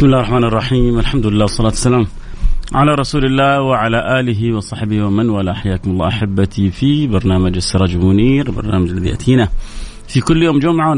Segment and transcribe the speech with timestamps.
[0.00, 0.98] بسم الله الرحمن الرحيم.
[0.98, 2.06] الحمد لله والصلاة والسلام
[2.72, 5.52] على رسول الله وعلى آله وصحبه ومن والاه.
[5.52, 9.48] حياكم الله أحبتي في برنامج السراج المنير برنامج الذي يأتينا
[10.08, 10.90] في كل يوم جمعة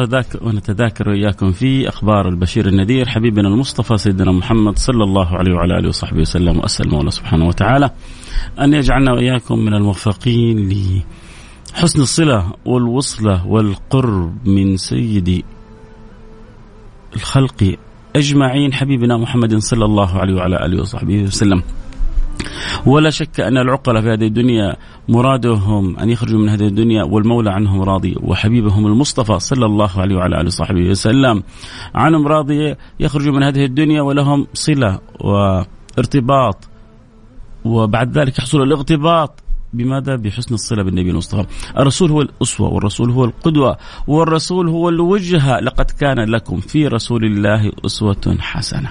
[0.42, 5.88] ونتذاكر وإياكم في أخبار البشير النذير حبيبنا المصطفى سيدنا محمد صلى الله عليه وعلى آله
[5.88, 7.90] وصحبه وسلم وأسأل الله سبحانه وتعالى
[8.60, 10.68] أن يجعلنا وإياكم من الموفقين
[11.74, 15.44] لحسن الصلة والوصلة والقرب من سيد
[17.16, 17.76] الخلق
[18.16, 21.62] أجمعين حبيبنا محمد صلى الله عليه وعلى آله وصحبه وسلم.
[22.86, 24.76] ولا شك أن العقلاء في هذه الدنيا
[25.08, 30.36] مرادهم أن يخرجوا من هذه الدنيا والمولى عنهم راضي وحبيبهم المصطفى صلى الله عليه وعلى
[30.40, 31.42] آله وصحبه وسلم.
[31.94, 36.68] عنهم راضي يخرجوا من هذه الدنيا ولهم صلة وارتباط
[37.64, 39.41] وبعد ذلك يحصل الاغتباط
[39.72, 41.46] بماذا؟ بحسن الصلة بالنبي المصطفى.
[41.78, 47.72] الرسول هو الأسوة والرسول هو القدوة والرسول هو الوجهة لقد كان لكم في رسول الله
[47.86, 48.90] أسوة حسنة.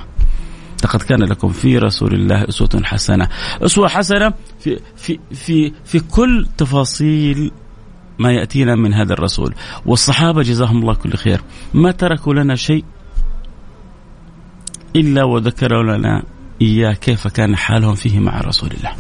[0.83, 3.27] لقد كان لكم في رسول الله أسوة حسنة.
[3.61, 7.51] أسوة حسنة في, في, في, في كل تفاصيل
[8.19, 9.53] ما يأتينا من هذا الرسول.
[9.85, 11.41] والصحابة جزاهم الله كل خير.
[11.73, 12.85] ما تركوا لنا شيء
[14.95, 16.23] إلا وذكروا لنا
[16.61, 18.91] إياه كيف كان حالهم فيه مع رسول الله.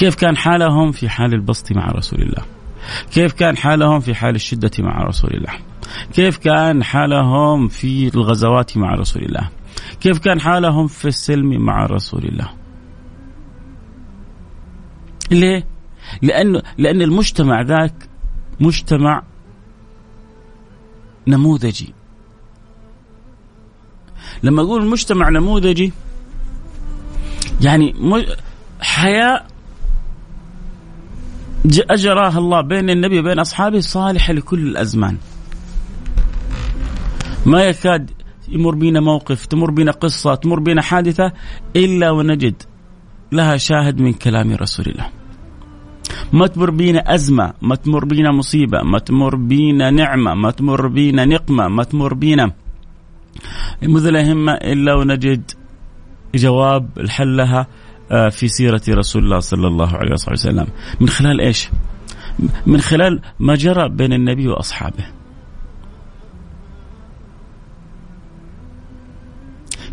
[0.00, 2.44] كيف كان حالهم في حال البسط مع رسول الله؟
[3.12, 5.52] كيف كان حالهم في حال الشدة مع رسول الله؟
[6.14, 9.48] كيف كان حالهم في الغزوات مع رسول الله؟
[10.00, 12.50] كيف كان حالهم في السلم مع رسول الله؟
[15.30, 15.66] ليه؟
[16.22, 17.94] لأن, لأن المجتمع ذاك
[18.60, 19.22] مجتمع
[21.26, 21.94] نموذجي.
[24.42, 25.92] لما أقول مجتمع نموذجي
[27.60, 27.94] يعني
[28.80, 29.49] حياة
[31.66, 35.16] أجراها الله بين النبي وبين أصحابه صالحة لكل الأزمان.
[37.46, 38.10] ما يكاد
[38.48, 41.32] يمر بينا موقف تمر بينا قصة تمر بينا حادثة
[41.76, 42.62] إلا ونجد
[43.32, 45.06] لها شاهد من كلام رسول الله.
[46.32, 51.24] ما تمر بينا أزمة ما تمر بينا مصيبة ما تمر بينا نعمة ما تمر بينا
[51.24, 52.52] نقمة ما تمر بينا
[53.82, 55.50] مذل همة إلا ونجد
[56.34, 56.88] جواب
[57.20, 57.66] لها آه،
[58.10, 60.66] في سيرة رسول الله صلى الله عليه وسلم.
[61.00, 61.68] من خلال إيش؟
[62.66, 65.04] من خلال ما جرى بين النبي وأصحابه.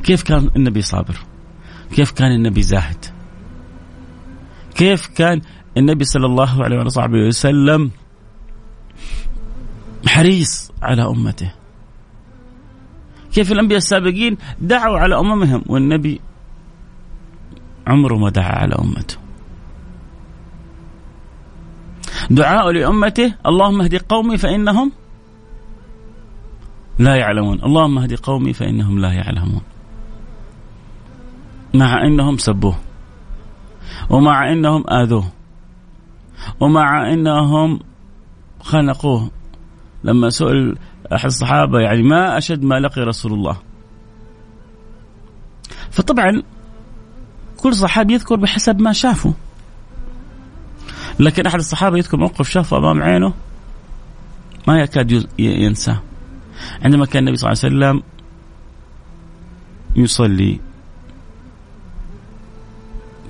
[0.03, 1.15] كيف كان النبي صابر؟
[1.95, 3.05] كيف كان النبي زاهد؟
[4.75, 5.41] كيف كان
[5.77, 7.91] النبي صلى الله عليه وصحبه وسلم
[10.07, 11.51] حريص على أمته؟
[13.33, 16.21] كيف الأنبياء السابقين دعوا على أممهم والنبي
[17.87, 19.17] عمره ما دعا على أمته.
[22.29, 24.91] دعاء لأمته اللهم اهد قومي فإنهم
[26.99, 27.63] لا يعلمون.
[27.63, 29.61] اللهم اهد قومي فإنهم لا يعلمون.
[31.73, 32.75] مع أنهم سبوه.
[34.09, 35.31] ومع أنهم آذوه.
[36.59, 37.79] ومع أنهم
[38.61, 39.31] خنقوه.
[40.03, 40.77] لما سئل
[41.13, 43.57] أحد الصحابة يعني ما أشد ما لقي رسول الله.
[45.91, 46.43] فطبعا
[47.57, 49.33] كل صحابي يذكر بحسب ما شافه
[51.19, 53.33] لكن أحد الصحابة يذكر موقف شافه أمام عينه
[54.67, 56.01] ما يكاد ينساه.
[56.81, 58.03] عندما كان النبي صلى الله عليه وسلم
[59.95, 60.59] يصلي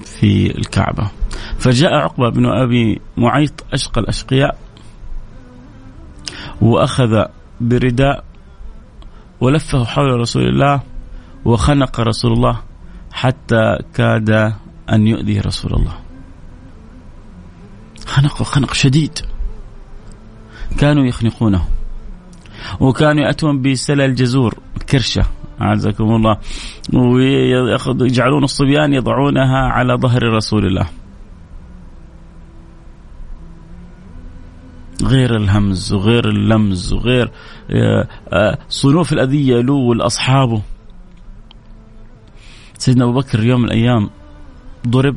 [0.05, 1.11] في الكعبة
[1.59, 4.57] فجاء عقبة بن أبي معيط أشقى الأشقياء
[6.61, 7.25] وأخذ
[7.61, 8.23] برداء
[9.41, 10.81] ولفه حول رسول الله
[11.45, 12.66] وخنق رسول الله.
[13.17, 14.29] حتى كاد
[14.89, 15.93] أن يؤذي رسول الله.
[18.05, 19.19] خنق خنق شديد.
[20.79, 21.65] كانوا يخنقونه.
[22.79, 24.57] وكانوا يأتون بسلة الجزور
[24.89, 25.23] كرشة
[25.61, 26.37] أعزكم الله.
[26.93, 30.87] ويجعلون الصبيان يضعونها على ظهر رسول الله.
[35.03, 37.31] غير الهمز وغير اللمز وغير
[37.71, 40.61] آه، آه، صنوف الأذية له ولأصحابه
[42.77, 44.09] سيدنا أبو بكر يوم من الأيام
[44.87, 45.15] ضرب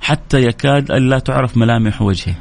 [0.00, 2.34] حتى يكاد أن لا تعرف ملامح وجهه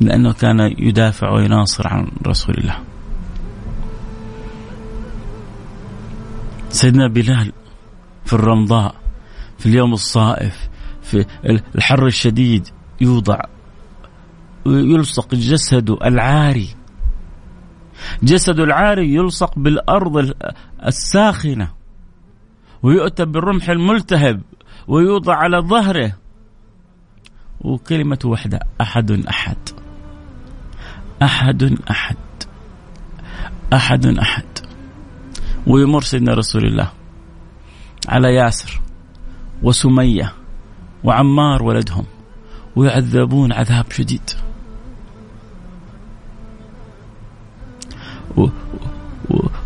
[0.00, 2.78] لأنه كان يدافع ويناصر عن رسول الله.
[6.70, 7.52] سيدنا بلال
[8.24, 8.94] في الرمضاء
[9.58, 10.68] في اليوم الصائف
[11.02, 11.24] في
[11.74, 12.68] الحر الشديد
[13.00, 13.40] يوضع
[14.66, 16.77] يلصق جسده العاري
[18.22, 20.34] جسد العاري يلصق بالأرض
[20.86, 21.68] الساخنة
[22.82, 24.42] ويؤتى بالرمح الملتهب
[24.88, 26.12] ويوضع على ظهره.
[27.60, 29.56] وكلمة واحدة أحد أحد.
[31.22, 32.16] أحد أحد.
[33.72, 34.44] أحد أحد.
[35.66, 36.90] ويمر سيدنا رسول الله
[38.08, 38.80] على ياسر
[39.62, 40.32] وسمية
[41.04, 42.04] وعمار ولدهم
[42.76, 44.30] ويعذبون عذاب شديد.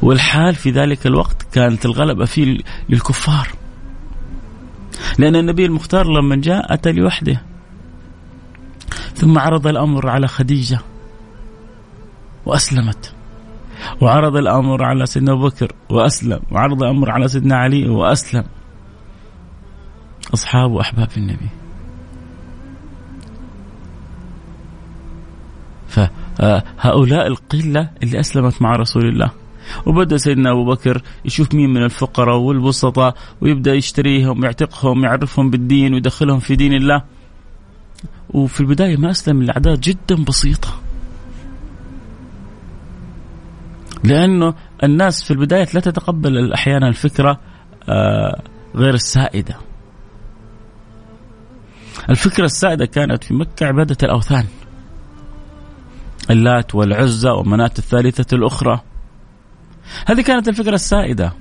[0.03, 2.59] والحال في ذلك الوقت كانت الغلبة فيه
[2.89, 3.49] للكفار.
[5.19, 7.43] لأن النبي المختار لما جاء أتى لوحده
[9.15, 10.79] ثم عرض الأمر على خديجة
[12.47, 13.15] وأسلمت
[14.01, 18.45] وعرض الأمر على سيدنا أبو بكر وأسلم وعرض الأمر على سيدنا علي وأسلم.
[20.35, 21.49] أصحاب وأحباب النبي.
[26.37, 29.31] فهؤلاء القلة اللي أسلمت مع رسول الله.
[29.87, 36.39] وبدأ سيدنا أبو بكر يشوف مين من الفقراء والبسطاء ويبدأ يشتريهم ويعتقهم ويعرفهم بالدين ويدخلهم
[36.39, 37.03] في دين الله.
[38.31, 40.69] وفي البداية ما أسلم الاعداد جدا بسيطة.
[44.05, 47.41] لأنه الناس في البداية لا تتقبل أحيانا الفكرة
[47.89, 48.43] آه،
[48.75, 49.57] غير السائدة.
[52.11, 54.45] الفكرة السائدة كانت في مكة عبادة الأوثان.
[56.33, 58.81] اللات والعزى ومناة الثالثة الأخرى.
[60.07, 61.33] هذه كانت الفكرة السائدة.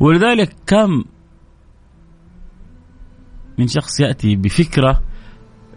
[0.00, 1.04] ولذلك كم
[3.58, 5.02] من شخص يأتي بفكرة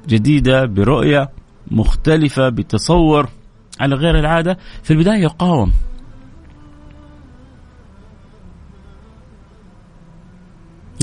[0.07, 1.29] جديدة برؤية
[1.71, 3.29] مختلفة بتصور
[3.79, 5.71] على غير العادة في البداية يقاوم.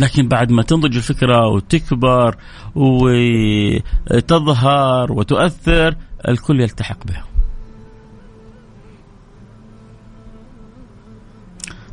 [0.00, 2.37] لكن بعد ما تنضج الفكرة وتكبر
[4.14, 5.96] وتظهر وتؤثر
[6.29, 7.25] الكل يلتحق بها.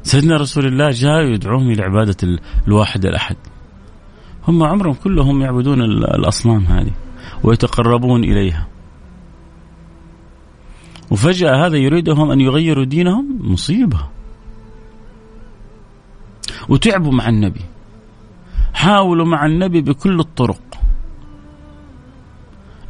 [0.04, 3.36] سيدنا رسول الله جاء يدعوهم إلى عبادة الواحد الأحد.
[4.48, 6.92] هم عمرهم كلهم يعبدون الأصنام هذه
[7.44, 8.68] ويتقربون إليها.
[11.12, 14.00] وفجأة هذا يريدهم أن يغيروا دينهم؟ مصيبة.
[16.70, 17.62] وتعبوا مع النبي.
[18.74, 20.75] حاولوا مع النبي بكل الطرق.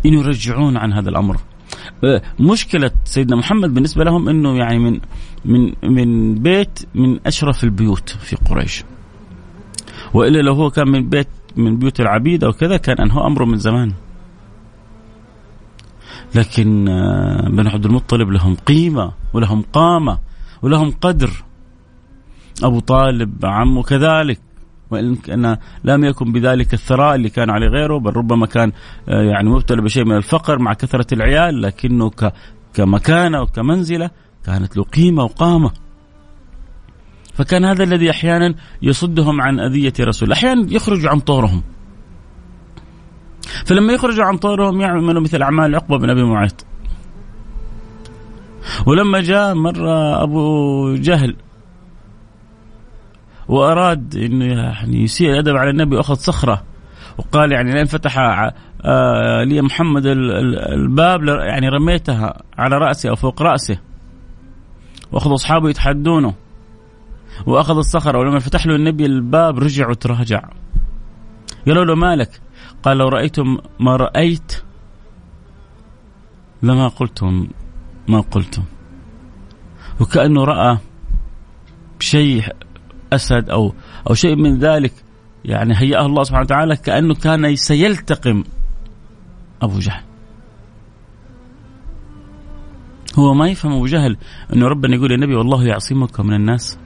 [0.06, 1.38] أن يرجعون عن هذا الأمر.
[2.04, 5.00] أه، مشكلة سيدنا محمد بالنسبة لهم أنه يعني من
[5.46, 8.84] من من بيت من أشرف البيوت في قريش.
[10.14, 13.58] وإلا لو هو كان من بيت من بيوت العبيد أو كذا كان أنهى أمره من
[13.58, 13.94] زمان.
[16.36, 20.20] لكن أه، بنو عبد المطلب لهم قيمة ولهم قامة
[20.62, 21.30] ولهم قدر.
[22.64, 24.40] أبو طالب عمه كذلك.
[24.92, 28.72] وإن كان لم يكن بذلك الثراء اللي كان عليه غيره بل ربما كان
[29.10, 32.12] آه، يعني مبتلى بشيء من الفقر مع كثرة العيال لكنه
[32.74, 34.10] كمكانة وكمنزلة
[34.46, 35.72] كانت له قيمة وقامة.
[37.34, 41.64] فكان هذا الذي أحيانا يصدهم عن أذية رسول أحيانا يخرجوا عن طورهم
[43.66, 46.66] فلما يخرجوا عن طورهم يعملوا مثل أعمال عقبة بن أبي معيط.
[48.86, 51.36] ولما جاء مرة أبو جهل
[53.48, 56.64] وأراد إنه يعني يسيء الأدب على النبي وأخذ صخرة.
[57.18, 58.20] وقال يعني لين فتح
[58.86, 63.80] آه لي محمد الباب يعني رميتها على رأسي أو فوق راسه
[65.12, 66.34] وأخذ أصحابه يتحدونه.
[67.46, 68.20] وأخذ الصخرة.
[68.20, 70.50] ولما فتح له النبي الباب رجع وتراجع.
[71.68, 72.42] قالوا له مالك؟
[72.84, 74.54] قال لو رأيتم ما رأيت
[76.64, 77.48] لما قلتم
[78.08, 78.64] ما قلتم.
[80.02, 80.78] وكأنه رأى
[82.00, 82.44] شيء
[83.14, 83.74] أسد أو
[84.10, 84.94] أو شيء من ذلك.
[85.46, 88.44] يعني هيأه الله سبحانه وتعالى كأنه كان سيلتقم
[89.62, 90.04] أبو جهل.
[93.20, 94.18] هو ما يفهم أبو جهل
[94.54, 96.78] انه ربنا يقول للنبي والله يعصمك من الناس.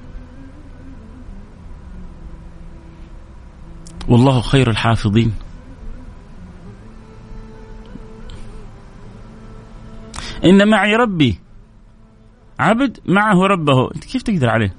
[4.07, 5.33] والله خير الحافظين.
[10.45, 11.39] إن معي ربي.
[12.59, 13.91] عبد معه ربه.
[13.95, 14.78] أنت كيف تقدر عليه؟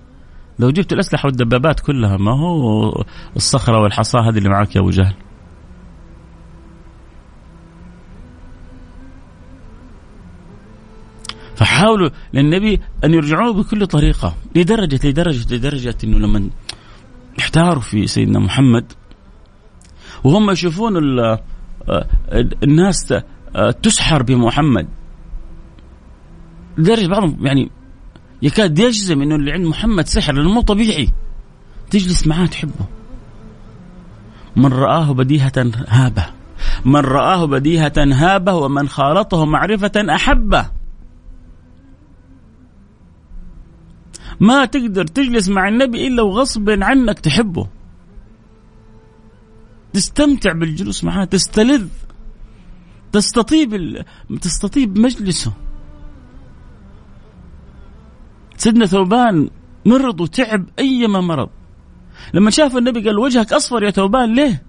[0.60, 3.04] لو جبت الأسلحة والدبابات كلها ما هو
[3.36, 5.14] الصخرة والحصى هذه اللي معك يا أبو جهل؟
[11.54, 16.50] فحاولوا للنبي أن يرجعوه بكل طريقة لدرجة لدرجة لدرجة أنه لما
[17.38, 18.92] احتاروا في سيدنا محمد
[20.24, 21.40] وهم يشوفون آه،
[22.62, 23.12] الناس
[23.56, 24.88] آه، تسحر بمحمد.
[26.78, 27.70] لدرجه بعضهم يعني
[28.42, 31.12] يكاد يجزم إنه اللي عند محمد سحر لأنه مو طبيعي.
[31.90, 32.86] تجلس معاه تحبه.
[34.56, 35.52] من رآه بديهة
[35.88, 36.26] هابه.
[36.84, 40.70] من رآه بديهة هابه ومن خالطه معرفة أحبه.
[44.40, 47.66] ما تقدر تجلس مع النبي إلا وغصب عنك تحبه.
[49.92, 51.86] تستمتع بالجلوس معاه تستلذ.
[53.12, 54.02] تستطيب
[54.40, 55.52] تستطيب مجلسه.
[58.60, 59.50] سيدنا ثوبان
[59.86, 61.48] مرض وتعب أيما مرض.
[62.34, 64.62] لما شاف النبي قال وجهك أصفر يا ثوبان ليه؟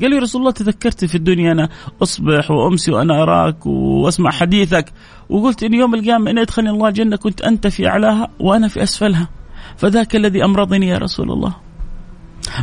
[0.00, 1.68] قال لي رسول الله تذكرت في الدنيا أنا
[2.02, 4.92] أصبح وأمسي وأنا أراك وأسمع حديثك.
[5.28, 9.28] وقلت إن يوم القيامة إن يدخلني الله الجنة كنت أنت في أعلاها وأنا في أسفلها.
[9.76, 11.56] فذاك الذي أمرضني يا رسول الله.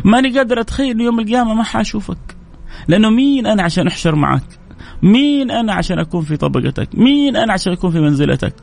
[0.04, 2.36] ماني قادر أتخيل يوم القيامة ما حأشوفك.
[2.88, 4.58] لأنه مين أنا عشان أحشر معك؟
[5.02, 8.54] مين أنا عشان أكون في طبقتك؟ مين أنا عشان أكون في منزلتك؟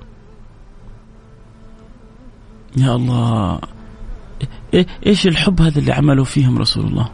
[2.77, 3.60] يا الله.
[5.06, 7.10] إيش الحب هذا اللي عملوا فيهم رسول الله؟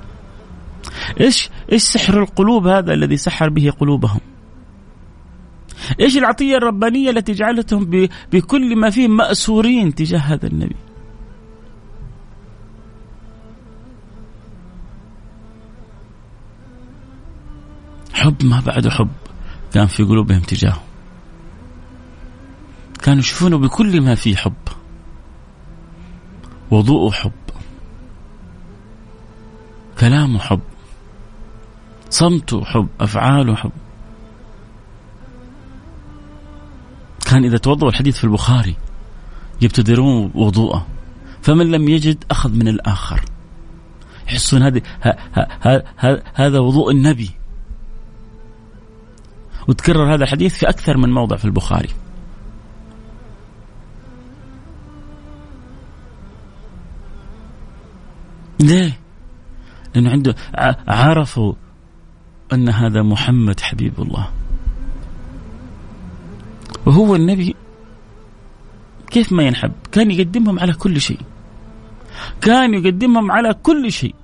[1.20, 4.20] إيش إيش سحر القلوب هذا الذي سحر به قلوبهم؟
[6.00, 10.76] إيش العطية الربانية التي جعلتهم بكل ما فيه مأسورين تجاه هذا النبي؟
[18.14, 19.10] حب ما بعده حب
[19.74, 20.84] كان في قلوبهم تجاهه.
[23.04, 24.54] كانوا يشوفونه بكل ما فيه حب.
[26.72, 27.32] وضوء حب.
[30.00, 30.60] كلامه حب.
[32.10, 32.88] صمته حب.
[33.00, 33.72] أفعاله حب.
[37.26, 38.76] كان إذا توضأوا الحديث في البخاري
[39.62, 40.88] يبتدرون وضوءه.
[41.42, 43.22] فمن لم يجد أخذ من الآخر.
[44.28, 44.82] يحسون هذه
[46.34, 47.32] هذا وضوء النبي.
[49.68, 51.90] وتكرر هذا الحديث في أكثر من موضع في البخاري.
[58.60, 59.00] ليه؟
[59.96, 60.36] لأنه عنده
[60.88, 61.54] عرفوا
[62.54, 64.30] أن هذا محمد حبيب الله.
[66.86, 67.56] وهو النبي.
[69.12, 71.20] كيف ما ينحب؟ كان يقدمهم على كل شيء.
[72.42, 74.16] كان يقدمهم على كل شيء.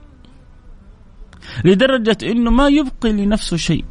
[1.66, 3.86] لدرجة أنه ما يبقي لنفسه شيء.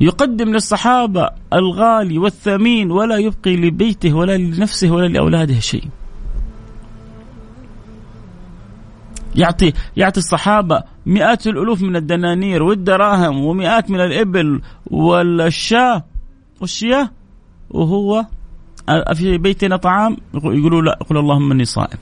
[0.00, 5.88] يقدم للصحابة الغالي والثمين ولا يبقي لبيته ولا لنفسه ولا لأولاده شيء.
[9.36, 16.04] يعطي يعطي الصحابة مئات الألوف من الدنانير والدراهم ومئات من الإبل والشاة
[16.60, 17.10] والشياه
[17.70, 18.26] وهو
[19.14, 21.98] في بيتنا طعام يقولوا لا يقول اللهم إني صائم.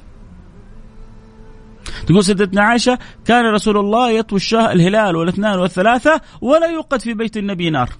[2.06, 7.36] تقول سيدتنا عائشة كان رسول الله يطوي الشاه الهلال والاثنان والثلاثة ولا يوقد في بيت
[7.36, 7.90] النبي نار.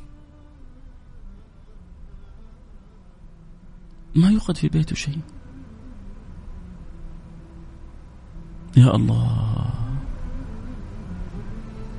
[4.15, 5.19] ما يوقد في بيته شيء.
[8.77, 9.67] يا الله.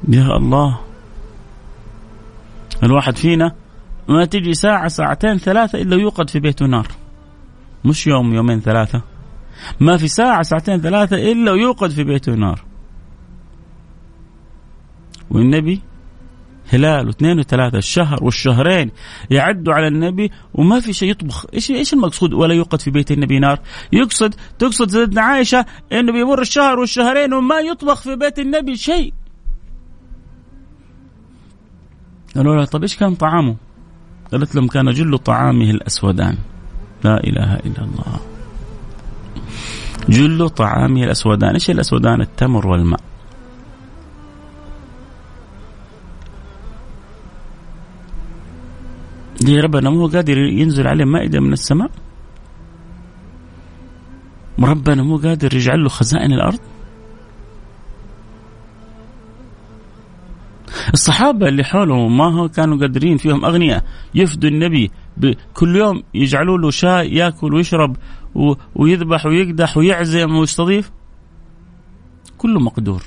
[0.09, 0.79] يا الله.
[2.83, 3.55] الواحد فينا
[4.07, 6.87] ما تجي ساعة ساعتين ثلاثة إلا يوقد في بيته نار
[7.85, 9.01] مش يوم يومين ثلاثة.
[9.79, 12.63] ما في ساعة ساعتين ثلاثة إلا يوقد في بيته نار
[15.31, 15.81] والنبي
[16.73, 18.91] هلال واثنين وثلاثة الشهر والشهرين
[19.29, 21.45] يعدوا على النبي وما في شيء يطبخ.
[21.53, 23.59] إيش إيش المقصود؟ ولا يوقد في بيت النبي نار.
[23.91, 29.13] يقصد تقصد سيدنا عائشة إنه بيمر الشهر والشهرين وما يطبخ في بيت النبي شيء.
[32.35, 33.55] قالوا لها طب إيش كان طعامه؟
[34.31, 36.37] قالت لهم كان جل طعامه الأسودان.
[37.03, 38.19] لا إله إلا الله.
[40.09, 41.53] جل طعامه الأسودان.
[41.53, 42.99] إيش الأسودان؟ التمر والماء.
[49.41, 51.91] ليه ربنا مو قادر ينزل عليه مائدة من السماء؟
[54.59, 56.59] ربنا مو قادر يجعل له خزائن الأرض؟
[60.93, 63.83] الصحابة اللي حوله ما هو كانوا قادرين فيهم أغنياء.
[64.15, 64.91] يفدوا النبي
[65.53, 67.95] كل يوم يجعلوا له شاي ياكل ويشرب
[68.75, 70.91] ويذبح ويقدح ويعزم ويستضيف.
[72.37, 73.03] كله مقدور.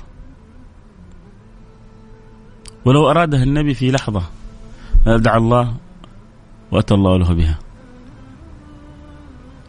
[2.85, 4.23] ولو أرادها النبي في لحظة
[5.05, 5.75] دعا الله
[6.71, 7.59] وأتى الله له بها.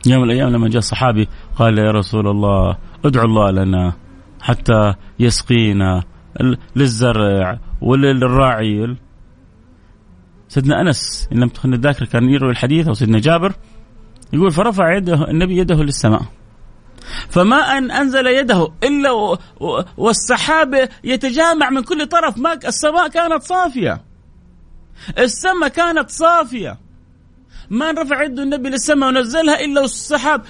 [0.06, 3.92] يوم من الأيام لما جاء صحابي قال يا رسول الله ادعو الله لنا
[4.40, 6.02] حتى يسقينا
[6.76, 8.96] للزرع وللراعي.
[10.48, 13.52] سيدنا أنس إن لم تخن الذاكرة كان يروي الحديث أو سيدنا جابر
[14.32, 16.22] يقول فرفع يده النبي يده للسماء.
[17.28, 19.38] فما أن أنزل يده إلا
[19.96, 24.02] والسحاب يتجامع من كل طرف ما السماء كانت صافية.
[25.18, 26.85] السماء كانت صافية.
[27.70, 30.42] ما رفع يده النبي للسماء ونزلها إلا والسحاب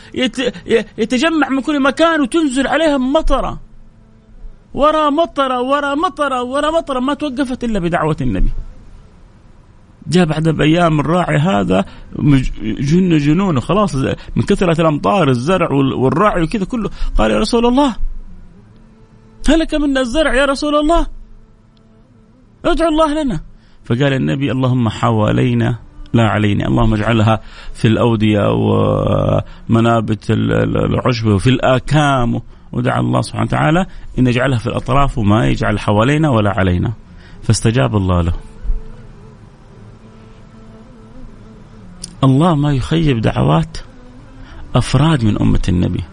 [0.99, 3.61] يتجمع من كل مكان وتنزل عليها مطرة.
[4.75, 7.01] ورا مطرة ورا مطرة ورا مطرة.
[7.01, 8.51] ما توقفت إلا بدعوة النبي.
[10.07, 11.85] جاء بعد بأيام الراعي هذا
[12.63, 13.95] جن جنونه خلاص
[14.37, 16.91] من كثرة الأمطار الزرع والراعي وكذا كله.
[17.19, 17.97] قال يا رسول الله
[19.49, 21.07] هلك منا الزرع يا رسول الله.
[22.65, 23.41] ادعو الله لنا.
[23.85, 25.79] فقال النبي اللهم حوالينا
[26.17, 27.41] لا علينا اللهم اجعلها
[27.75, 32.41] في الأودية ومنابت العشب وفي الآكام
[32.73, 33.87] ودعا الله سبحانه وتعالى
[34.19, 36.93] أن يجعلها في الأطراف وما يجعل حوالينا ولا علينا
[37.43, 38.33] فاستجاب الله له
[42.25, 43.79] الله ما يخيب دعوات
[44.75, 46.05] أفراد من أمة النبي.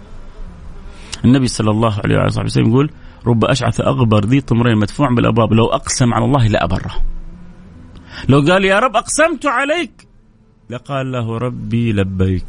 [1.25, 2.89] النبي صلى الله عليه وسلم يقول:
[3.27, 6.91] رب أشعث أغبر ذي طمرين مدفوع بالأبواب لو أقسم على الله لأبره.
[8.29, 10.07] لو قال يا رب أقسمت عليك
[10.69, 12.45] لقال له ربي لبيك.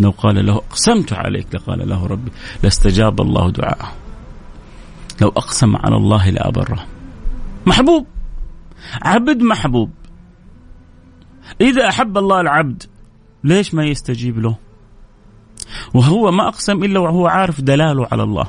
[0.00, 2.30] لو قال له أقسمت عليك لقال له ربي
[2.62, 3.92] لاستجاب الله دعاءه.
[5.20, 6.86] لو أقسم على الله لأبره.
[7.66, 8.06] محبوب
[9.02, 9.90] عبد محبوب
[11.60, 12.82] إذا أحب الله العبد
[13.44, 14.56] ليش ما يستجيب له
[15.94, 18.46] وهو ما أقسم إلا وهو عارف دلاله على الله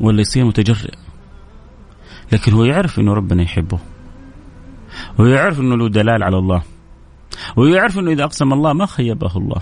[0.00, 0.94] ولا يصير متجرئ
[2.32, 3.78] لكن هو يعرف أنه ربنا يحبه.
[5.18, 6.62] ويعرف أنه له دلال على الله.
[7.56, 9.60] ويعرف أنه إذا أقسم الله ما خيبه الله.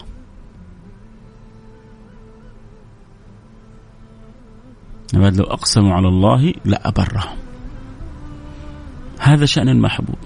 [5.14, 7.36] لو أقسموا على الله لأبرهم
[9.18, 10.18] هذا شأن المحبوب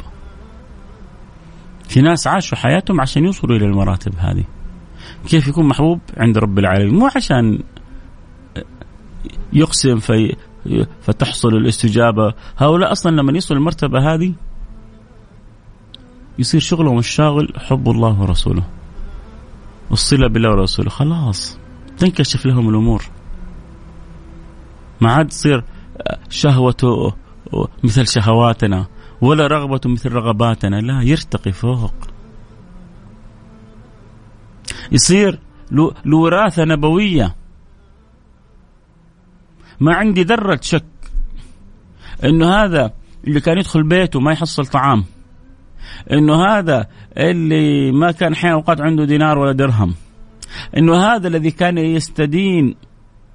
[1.88, 4.44] في ناس عاشوا حياتهم عشان يوصلوا إلى المراتب هذه.
[5.28, 6.94] كيف يكون محبوب؟ عند رب العالمين.
[6.94, 7.58] مو عشان
[9.52, 10.36] يقسم في
[11.02, 12.34] فتحصل الاستجابة.
[12.56, 14.32] هؤلاء أصلا لما يصلوا المرتبة هذه
[16.38, 18.62] يصير شغلهم الشاغل حب الله ورسوله.
[19.90, 20.90] والصلة بالله ورسوله.
[20.90, 21.58] خلاص
[21.98, 23.04] تنكشف لهم الأمور.
[25.00, 25.64] ما عاد تصير
[26.30, 27.14] شهوته
[27.84, 28.86] مثل شهواتنا
[29.20, 30.80] ولا رغبة مثل رغباتنا.
[30.80, 31.94] لا يرتقي فوق.
[34.92, 37.36] يصير له وراثة نبوية.
[39.80, 40.84] ما عندي ذرة شك
[42.24, 42.92] إنه هذا
[43.26, 45.04] اللي كان يدخل بيته ما يحصل طعام.
[46.12, 46.86] إنه هذا
[47.16, 49.94] اللي ما كان حين أوقات عنده دينار ولا درهم.
[50.76, 52.74] إنه هذا الذي كان يستدين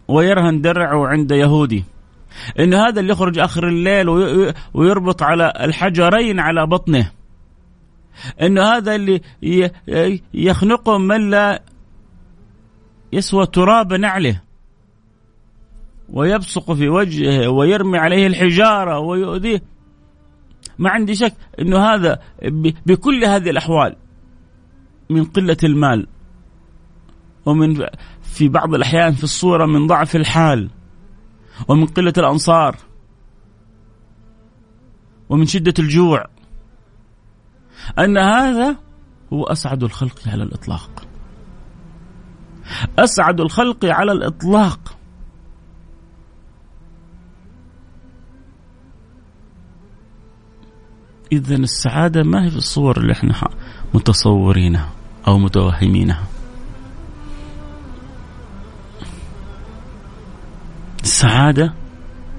[0.07, 1.83] ويرهن درعه عند يهودي.
[2.59, 4.09] إنه هذا اللي يخرج آخر الليل
[4.73, 7.11] ويربط على الحجرين على بطنه.
[8.41, 9.21] إنه هذا اللي
[10.33, 11.63] يخنقه من لا
[13.13, 14.41] يسوى تراب نعله.
[16.11, 19.61] ويبصق في وجهه ويرمي عليه الحجارة ويؤذيه.
[20.79, 22.19] ما عندي شك إنه هذا
[22.85, 23.95] بكل هذه الأحوال
[25.09, 26.07] من قلة المال
[27.45, 27.85] ومن
[28.21, 30.69] في بعض الأحيان في الصورة من ضعف الحال
[31.67, 32.75] ومن قلة الأنصار
[35.29, 36.25] ومن شدة الجوع.
[37.99, 38.75] أن هذا
[39.33, 41.07] هو أسعد الخلق على الإطلاق.
[42.99, 45.00] أسعد الخلق على الإطلاق.
[51.31, 53.33] إذا السعادة ما هي في الصور اللي إحنا
[53.93, 54.89] متصورينها
[55.27, 56.27] أو متوهمينها.
[61.03, 61.73] السعادة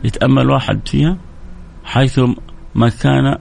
[0.04, 1.18] يتأمل واحد فيها
[1.84, 2.20] حيث
[2.74, 3.38] ما كان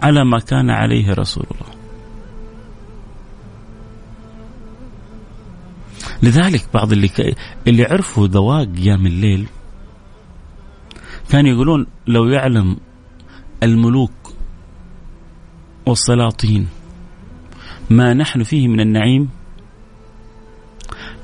[0.00, 1.80] على ما كان عليه رسول الله.
[6.22, 7.36] لذلك بعض اللي ك...
[7.66, 9.46] اللي عرفوا ذواق قيام الليل
[11.30, 12.76] كانوا يقولون لو يعلم
[13.62, 14.32] الملوك
[15.86, 16.68] والسلاطين.
[17.90, 19.28] ما نحن فيه من النعيم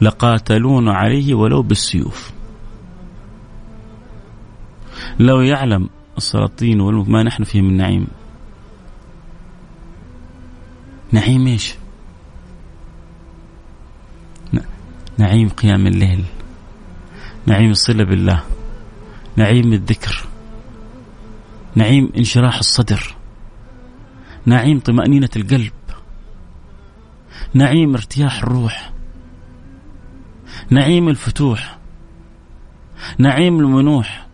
[0.01, 2.33] لقاتلون عليه ولو بالسيوف.
[5.19, 8.07] لو يعلم السلاطين ما نحن فيه من نعيم.
[11.13, 11.75] نعيم إيش؟
[15.19, 16.25] نعيم قيام الليل.
[17.47, 18.43] نعيم الصلة بالله.
[19.37, 20.27] نعيم الذكر.
[21.77, 23.17] نعيم انشراح الصدر.
[24.47, 25.73] نعيم طمأنينة القلب.
[27.55, 28.93] نعيم ارتياح الروح.
[30.71, 31.79] نعيم الفتوح.
[33.19, 34.27] نعيم المنوح.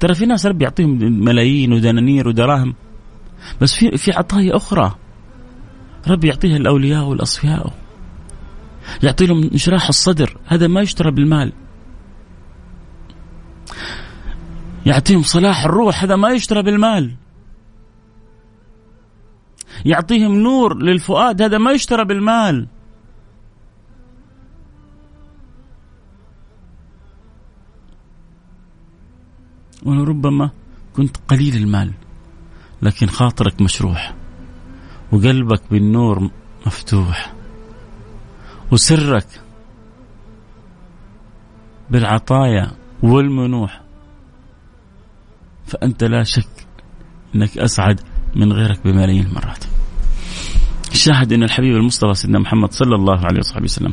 [0.00, 2.74] ترى في ناس ربي يعطيهم ملايين ودنانير ودراهم
[3.60, 4.94] بس في في عطايا أخرى
[6.08, 7.72] ربي يعطيها الأولياء والأصفياء.
[9.02, 11.52] يعطي لهم انشراح الصدر هذا ما يشترى بالمال.
[14.86, 17.14] يعطيهم صلاح الروح هذا ما يشترى بالمال.
[19.84, 22.68] يعطيهم نور للفؤاد هذا ما يشترى بالمال.
[29.82, 30.50] ولربما
[30.96, 31.92] كنت قليل المال
[32.82, 34.14] لكن خاطرك مشروح
[35.12, 36.30] وقلبك بالنور
[36.66, 37.32] مفتوح
[38.72, 39.26] وسرك
[41.90, 42.70] بالعطايا
[43.02, 43.85] والمنوح.
[45.66, 46.66] فأنت لا شك
[47.34, 48.00] أنك أسعد
[48.36, 49.64] من غيرك بملايين المرات
[50.92, 53.92] الشاهد أن الحبيب المصطفى سيدنا محمد صلى الله عليه وصحبه وسلم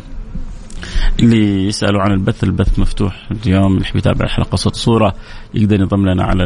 [1.20, 5.14] اللي يسالوا عن البث البث مفتوح اليوم اللي يتابع الحلقة صوت صورة
[5.54, 6.44] يقدر ينضم لنا على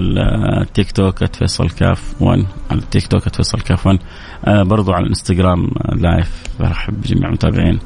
[0.61, 3.99] التيك توك @فيصل كاف 1 على التيك توك @فيصل كاف 1
[4.45, 7.79] آه برضو على الإنستغرام live برحب بجميع المتابعين.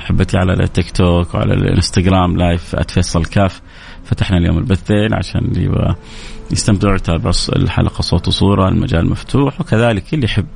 [0.00, 3.60] احبتي على التيك توك وعلى الإنستغرام live @فيصل كاف
[4.04, 5.94] فتحنا اليوم البثين عشان اللي
[6.52, 10.46] يستمتعوا يتابعوا الحلقة صوت وصورة المجال مفتوح وكذلك اللي يحب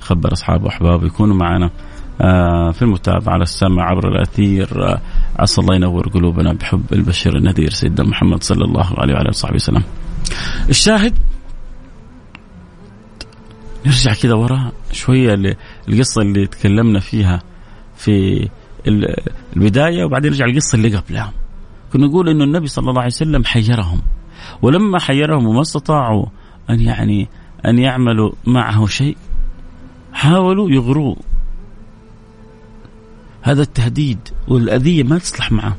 [0.00, 1.70] يخبر أصحابه وأحبابه يكونوا معنا
[2.20, 5.00] آه، في المتابعة على السمع عبر الأثير آه،
[5.38, 9.82] عسى الله ينور قلوبنا بحب البشير النذير سيدنا محمد صلى الله عليه وعلى وصحبه وسلم.
[10.68, 11.18] الشاهد
[13.86, 15.56] نرجع كذا وراء شوية
[15.88, 17.42] القصة اللي تكلمنا فيها
[17.96, 18.48] في
[19.56, 21.32] البداية وبعدين نرجع القصة اللي قبلها.
[21.92, 24.00] كنا نقول إنه النبي صلى الله عليه وسلم حيرهم.
[24.62, 26.26] ولما حيرهم وما استطاعوا
[26.70, 27.28] أن يعني
[27.66, 29.16] أن يعملوا معه شيء
[30.12, 31.16] حاولوا يغروه.
[33.42, 35.76] هذا التهديد والأذية ما تصلح معه.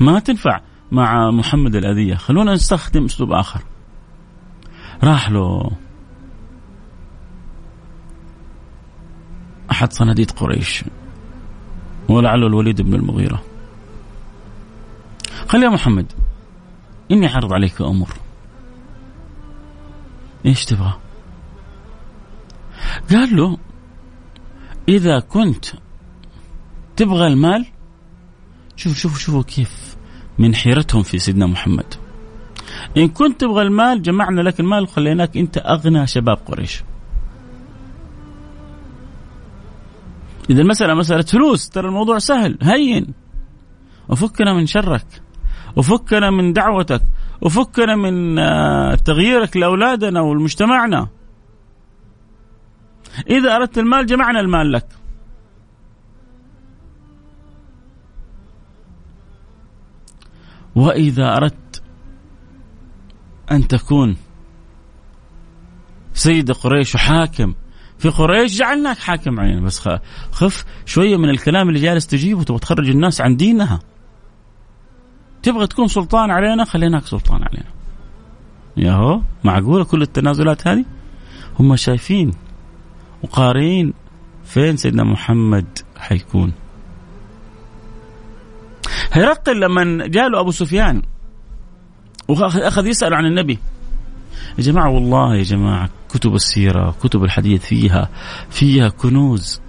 [0.00, 0.60] ما تنفع
[0.92, 2.14] مع محمد الأذية.
[2.14, 3.60] خلونا نستخدم أسلوب آخر.
[5.04, 5.70] راح له.
[9.70, 10.84] أحد صناديد قريش.
[12.08, 13.42] ولعله الوليد بن المغيرة.
[15.48, 16.12] خلي يا محمد.
[17.10, 18.08] إني عرض عليك أمور
[20.46, 20.94] إيش تبغى؟
[23.10, 23.58] قال له
[24.88, 25.64] إذا كنت
[26.96, 27.66] تبغى المال
[28.76, 29.96] شوف شوف شوفوا كيف
[30.38, 31.94] من حيرتهم في سيدنا محمد.
[32.96, 36.82] إن كنت تبغى المال جمعنا لك المال وخليناك أنت أغنى شباب قريش.
[40.50, 43.14] إذا المسألة مسألة فلوس ترى الموضوع سهل هين.
[44.08, 45.19] وفكنا من شرك.
[45.76, 47.02] وفكنا من دعوتك
[47.40, 51.08] وفكنا من آه، تغييرك لأولادنا ولمجتمعنا.
[53.30, 54.86] إذا أردت المال جمعنا المال لك.
[60.74, 61.82] وإذا أردت
[63.50, 64.16] أن تكون
[66.14, 67.54] سيد قريش وحاكم
[67.98, 69.88] في قريش جعلناك حاكم علينا بس
[70.32, 73.80] خف شوية من الكلام اللي جالس تجيبه تبغى تخرج الناس عن دينها.
[75.42, 77.70] تبغى تكون سلطان علينا خليناك سلطان علينا.
[78.76, 80.84] ياهو معقولة كل التنازلات هذه؟
[81.58, 82.32] هم شايفين
[83.22, 83.92] وقارين
[84.44, 86.52] فين سيدنا محمد حيكون.
[89.12, 91.02] هيرقل لما جاله أبو سفيان
[92.28, 93.58] واخذ يسأل عن النبي.
[94.58, 98.08] يا جماعة والله يا جماعة كتب السيرة كتب الحديث فيها
[98.50, 99.60] فيها كنوز.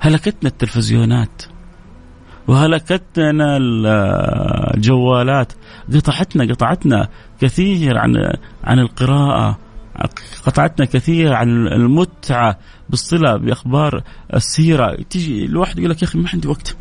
[0.00, 1.42] هلكتنا التلفزيونات.
[2.50, 3.58] وهلكتنا
[4.74, 5.52] الجوالات.
[5.94, 7.08] قطعتنا قطعتنا
[7.40, 8.16] كثير عن
[8.64, 9.58] عن القراءة.
[10.46, 12.58] قطعتنا كثير عن المتعة
[12.88, 14.02] بالصلة بأخبار
[14.34, 14.94] السيرة.
[15.10, 16.76] تيجي الواحد يقول لك يا أخي ما عندي وقت.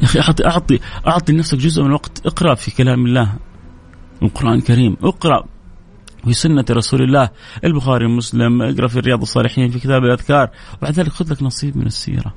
[0.00, 2.26] يا أخي أعطي أعطي أعطي لنفسك جزء من الوقت.
[2.26, 3.32] اقرأ في كلام الله.
[4.22, 4.96] القرآن الكريم.
[5.02, 5.44] اقرأ
[6.24, 7.30] في سنة رسول الله.
[7.64, 10.50] البخاري ومسلم اقرأ في رياض الصالحين في كتاب الأذكار.
[10.78, 12.34] وبعد ذلك خذ لك نصيب من السيرة.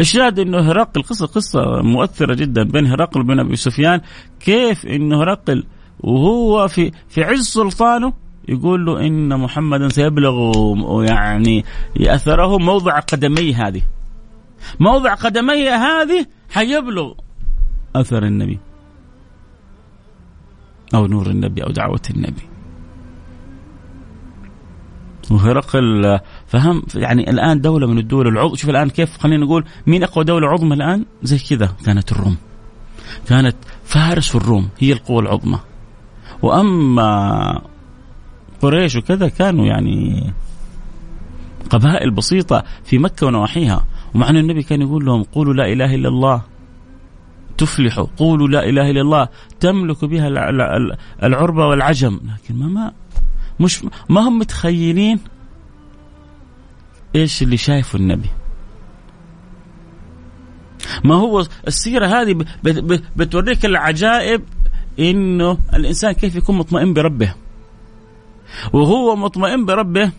[0.00, 4.00] الشاهد إنه هرقل قصة قصة مؤثرة جدا بين هرقل وبين أبي سفيان.
[4.40, 5.64] كيف إنه هرقل
[6.00, 8.12] وهو في في عز سلطانه
[8.48, 10.52] يقول له إن محمدا سيبلغ
[11.08, 11.64] يعني
[12.00, 13.82] أثره موضع قدمي هذه.
[14.80, 17.12] موضع قدمي هذه حيبلغ
[17.96, 18.58] أثر النبي
[20.94, 22.42] أو نور النبي أو دعوة النبي.
[25.30, 26.20] وهرقل
[26.52, 30.48] فهم؟ يعني الآن دولة من الدول العظمى شوف الآن كيف خلينا نقول مين أقوى دولة
[30.48, 32.36] عظمى الآن؟ زي كذا كانت الروم.
[33.28, 35.58] كانت فارس والروم هي القوة العظمى.
[36.42, 37.62] وأما
[38.62, 40.32] قريش وكذا كانوا يعني
[41.70, 43.86] قبائل بسيطة في مكة ونواحيها.
[44.14, 46.42] ومع أن النبي كان يقول لهم قولوا لا إله إلا الله.
[47.58, 49.28] تفلحوا قولوا لا إله إلا الله.
[49.60, 50.28] تملك بها
[51.22, 52.20] العربة والعجم.
[52.24, 52.92] لكن ما, ما
[53.60, 55.18] مش ما هم متخيلين
[57.16, 58.28] إيش اللي شايفه النبي؟
[61.04, 62.44] ما هو السيرة هذه
[63.16, 64.42] بتوريك العجائب
[64.98, 67.34] إنه الإنسان كيف يكون مطمئن بربه.
[68.72, 70.12] وهو مطمئن بربه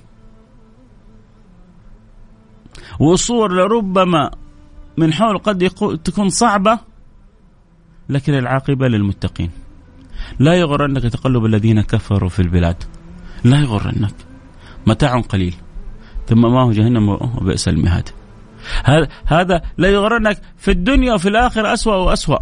[2.99, 4.31] وصور لربما
[4.97, 5.69] من حول قد
[6.03, 6.79] تكون صعبة
[8.09, 9.51] لكن العاقبة للمتقين.
[10.39, 12.83] لا يغرنك تقلب الذين كفروا في البلاد.
[13.43, 14.15] لا يغرنك.
[14.87, 15.55] متاع قليل.
[16.27, 18.09] ثم ما هو جهنم وبئس المهاد.
[19.25, 22.37] هذا لا يغرنك في الدنيا وفي الآخرة أسوأ وأسوأ.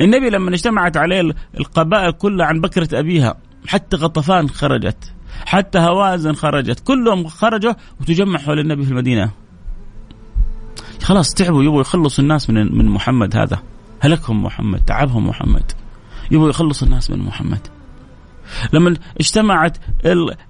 [0.00, 5.12] النبي لما اجتمعت عليه القبائل كلها عن بكرة أبيها حتى غطفان خرجت
[5.46, 9.30] حتى هوازن خرجت كلهم خرجوا وتجمع حول النبي في المدينة.
[11.02, 13.62] خلاص تعبوا يبغوا يخلصوا الناس من من محمد هذا.
[14.00, 15.72] هلكهم محمد تعبهم محمد.
[16.30, 17.68] يبغوا يخلصوا الناس من محمد.
[18.72, 19.76] لما اجتمعت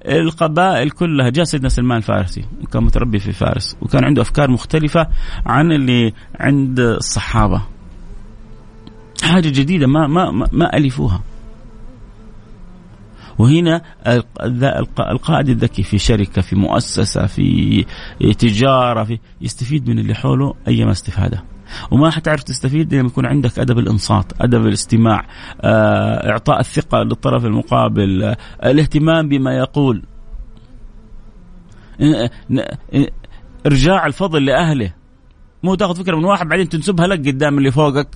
[0.06, 5.08] القبائل كلها جاء سيدنا سلمان الفارسي وكان متربي في فارس وكان عنده أفكار مختلفة
[5.46, 7.62] عن اللي عند الصحابة.
[9.22, 11.22] حاجة جديدة ما ما ما, ألفوها.
[13.38, 13.82] وهنا
[15.00, 17.84] القائد الذكي في شركة في مؤسسة في
[18.38, 21.44] تجارة في يستفيد من اللي حوله أيما استفادة.
[21.90, 25.26] وما حتعرف تستفيد لما يكون عندك أدب الإنصات، أدب الاستماع،
[25.60, 30.02] آه، إعطاء الثقة للطرف المقابل، آه، الاهتمام بما يقول.
[33.66, 34.92] إرجاع الفضل لأهله.
[35.62, 38.08] مو تاخذ فكرة من واحد بعدين تنسبها لك قدام اللي فوقك.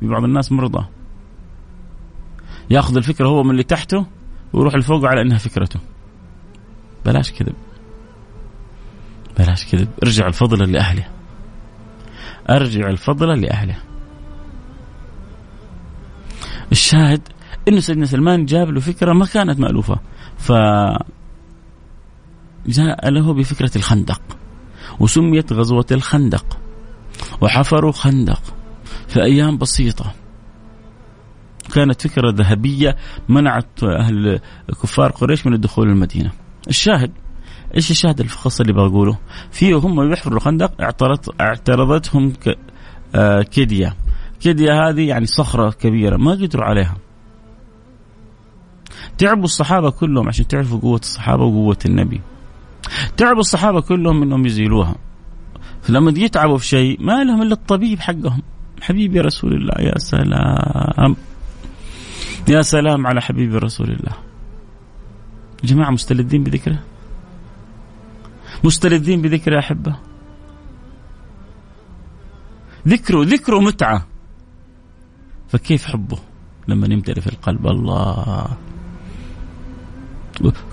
[0.00, 0.86] في بعض الناس مرضى.
[2.70, 4.06] ياخذ الفكرة هو من اللي تحته
[4.52, 5.80] ويروح لفوقه على إنها فكرته.
[7.06, 7.54] بلاش كذب.
[9.38, 11.13] بلاش كذب، ارجع الفضل لأهله.
[12.50, 13.76] أرجع الفضل لأهله.
[16.72, 17.28] الشاهد
[17.68, 20.00] أنه سيدنا سلمان جاب له فكرة ما كانت مألوفة.
[20.38, 20.52] ف
[22.66, 24.22] جاء له بفكرة الخندق
[25.00, 26.58] وسميت غزوة الخندق
[27.40, 28.42] وحفروا خندق
[29.08, 30.14] في أيام بسيطة.
[31.74, 32.96] كانت فكرة ذهبية
[33.28, 34.40] منعت أهل
[34.82, 36.30] كفار قريش من الدخول المدينة.
[36.68, 37.12] الشاهد
[37.76, 39.18] إيش الشاهد الخاص اللي بقوله؟
[39.50, 42.58] فيه هم بيحفروا الخندق اعترض اعترضتهم ك...
[43.14, 43.96] آه كديه
[44.40, 46.96] كديه هذه يعني صخرة كبيرة ما قدروا عليها.
[49.18, 52.20] تعبوا الصحابة كلهم عشان تعرفوا قوة الصحابة وقوة النبي.
[53.16, 54.94] تعبوا الصحابة كلهم إنهم يزيلوها.
[55.82, 58.42] فلما يتعبوا في شيء ما لهم إلا الطبيب حقهم.
[58.82, 61.16] حبيبي رسول الله يا سلام.
[62.48, 64.12] يا سلام على حبيبي رسول الله.
[65.64, 66.78] جماعة مستلذين بذكره؟
[68.64, 69.96] مستلذين بذكر أحبة.
[72.88, 74.06] ذكره ذكره متعة.
[75.48, 76.18] فكيف حبه
[76.68, 78.48] لما يمتلئ في القلب؟ الله.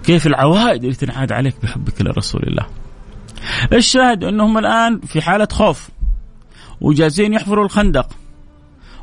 [0.04, 2.68] كيف العوائد اللي تنعاد عليك بحبك لرسول الله؟
[3.74, 5.90] الشاهد أنهم الآن في حالة خوف
[6.82, 8.10] وجالسين يحفروا الخندق.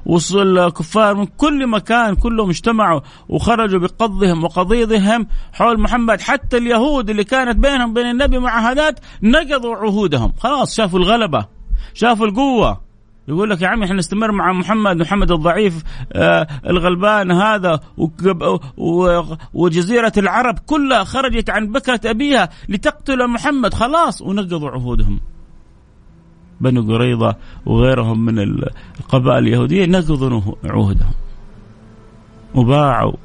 [0.09, 6.21] وصل الكفار من كل مكان كلهم اجتمعوا وخرجوا بقضهم وقضيضهم حول محمد.
[6.21, 10.33] حتى اليهود اللي كانت بينهم بين النبي معاهدات نقضوا عهودهم.
[10.39, 11.47] خلاص شافوا الغلبة
[11.95, 12.81] شافوا القوة.
[13.29, 17.81] يقول لك يا عمي إحنا نستمر مع محمد محمد الضعيف آه الغلبان هذا
[19.55, 23.75] وجزيرة العرب كلها خرجت عن بكرة أبيها لتقتل محمد.
[23.75, 25.21] خلاص ونقضوا عهودهم.
[26.61, 28.39] بنو قريظة وغيرهم من
[29.01, 31.13] القبائل اليهودية نقضوا عهودهم
[32.55, 33.17] وباعوا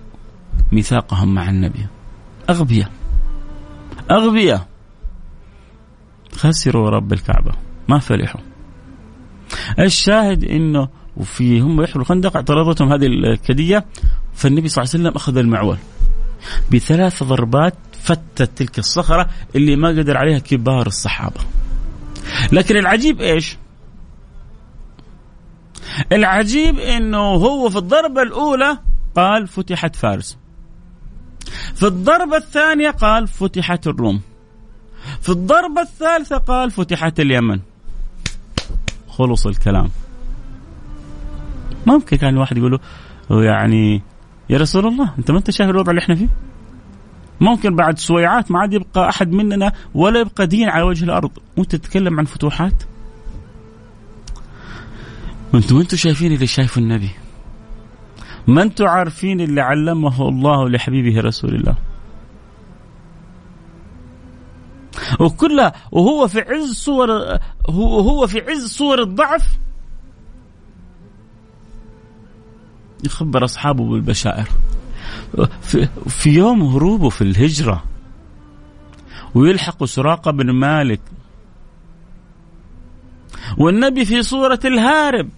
[0.72, 1.86] ميثاقهم مع النبي.
[2.50, 2.92] أغبياء.
[4.12, 4.68] أغبياء.
[6.36, 7.52] خسروا رب الكعبة.
[7.90, 8.42] ما فرحوا.
[9.80, 13.86] الشاهد إنه وفي هم يحفروا الخندق اعترضتهم هذه الكدية.
[14.34, 15.78] فالنبي صلى الله عليه وسلم أخذ المعول
[16.72, 21.40] بثلاث ضربات فتت تلك الصخرة اللي ما قدر عليها كبار الصحابة.
[22.52, 23.58] لكن العجيب إيش؟
[26.12, 28.78] العجيب إنه هو في الضربة الأولى
[29.16, 30.38] قال فتحت فارس.
[31.76, 34.22] في الضربة الثانية قال فتحت الروم.
[35.22, 37.60] في الضربة الثالثة قال فتحت اليمن.
[39.10, 39.90] خلص الكلام.
[41.88, 42.72] ممكن كان الواحد يقول
[43.30, 44.02] له يعني
[44.50, 46.28] يا رسول الله أنت ما أنت شايف الوضع اللي إحنا فيه؟
[47.44, 51.32] ممكن بعد سويعات ما عاد يبقى أحد مننا ولا يبقى دين على وجه الأرض.
[51.58, 52.84] وأنت تتكلم عن فتوحات؟
[55.54, 57.10] أنتم أنتم شايفين اللي شايفه النبي؟
[58.48, 61.76] ما أنتم عارفين اللي علمه الله لحبيبه رسول الله؟
[65.20, 67.12] وكلها وهو في عز صور
[67.70, 69.58] هو هو في عز صور الضعف
[73.06, 74.48] يخبر أصحابه بالبشائر.
[75.62, 77.84] في, في يوم هروبه في الهجرة
[79.36, 81.02] ويلحق سراقة بن مالك.
[83.58, 85.30] والنبي في صورة الهارب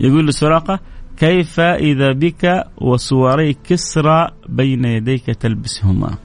[0.00, 0.80] يقول لسراقة
[1.16, 6.18] كيف إذا بك وسواري كسرى بين يديك تلبسهما?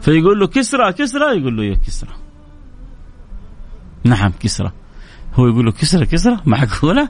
[0.00, 2.10] فيقول له كسرى كسرى؟ يقول له يا كسرى.
[4.04, 4.72] نعم كسرى.
[5.34, 7.08] هو يقول له كسرى كسرى؟ معقولة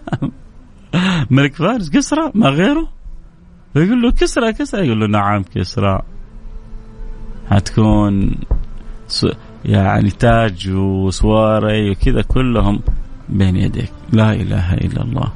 [1.31, 2.89] ملك فارس كسرى؟ ما غيره؟
[3.77, 4.87] يقول له كسرى كسرى.
[4.87, 6.03] يقول له نعم كسرى.
[7.51, 8.37] حتكون
[9.65, 12.81] يعني تاج وسواري وكذا كلهم
[13.29, 13.93] بين يديك.
[14.13, 15.33] لا إله إلا الله.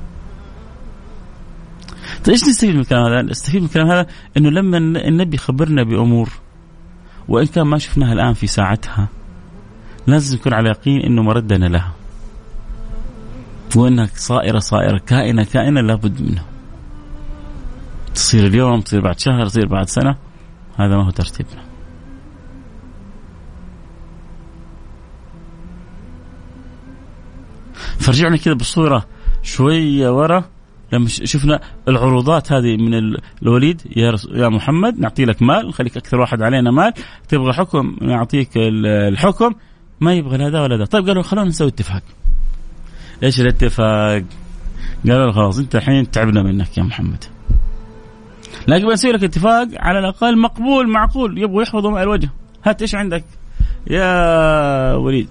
[2.25, 6.29] طيب إيش نستفيد من الكلام هذا؟ نستفيد من الكلام هذا إنه لما النبي خبرنا بأمور
[7.29, 9.09] وإن كان ما شفناها الآن في ساعتها
[10.07, 11.93] لازم نكون على يقين أنه مردنا لها.
[13.76, 16.44] وأنها صائرة صائرة كائنة كائنة لابد منها
[18.14, 20.16] تصير اليوم تصير بعد شهر تصير بعد سنة
[20.76, 21.62] هذا ما هو ترتيبنا.
[27.98, 29.06] فرجعنا كذا بصورة
[29.42, 30.44] شوية ورا
[30.92, 36.42] لما شفنا العروضات هذه من الوليد يا يا محمد نعطي لك مال نخليك أكثر واحد
[36.42, 36.92] علينا مال
[37.28, 39.54] تبغى حكم نعطيك الحكم
[40.00, 40.85] ما يبغى هذا ولا ذا.
[40.85, 42.02] طيب قالوا خلونا نسوي اتفاق.
[43.22, 44.24] إيش الاتفاق؟
[45.08, 47.24] قالوا خلاص أنت الحين تعبنا منك يا محمد.
[48.68, 52.30] لكن بنسوي لك اتفاق على الأقل مقبول معقول يبغوا يحفظوا ماء الوجه.
[52.64, 53.24] هات إيش عندك؟
[53.90, 55.28] يا وليد.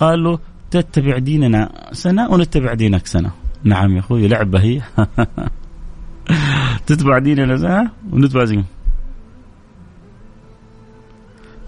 [0.00, 0.38] قال له
[0.70, 3.30] تتبع ديننا سنة ونتبع دينك سنة.
[3.64, 4.82] نعم يا أخوي لعبة هي.
[6.86, 8.64] تتبع ديننا سنة ونتبع زين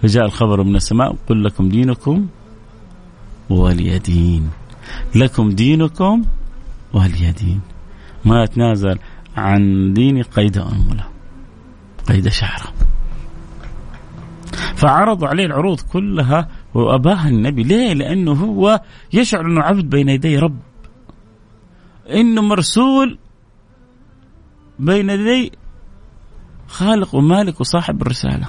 [0.03, 2.27] فجاء الخبر من السماء قل لكم دينكم
[3.51, 4.51] ولي دين.
[5.15, 6.25] لكم دينكم
[6.93, 7.61] ولي دين؟
[8.25, 8.99] ما أتنازل
[9.37, 11.05] عن ديني قيد أنملة
[12.09, 12.73] قيد شعره
[14.77, 17.63] فعرضوا عليه العروض كلها وأباها النبي.
[17.63, 18.81] ليه؟ لأنه هو
[19.13, 20.59] يشعر أنه عبد بين يدي رب.
[22.11, 23.19] إنه مرسول
[24.79, 25.53] بين يدي
[26.69, 28.49] خالق ومالك وصاحب الرسالة.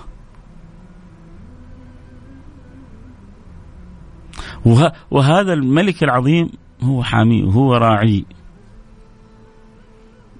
[5.11, 6.49] وهذا الملك العظيم
[6.81, 8.25] هو حامي وهو راعي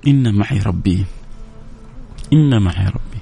[0.08, 1.06] إن معي ربي
[2.34, 3.14] إن معي ربي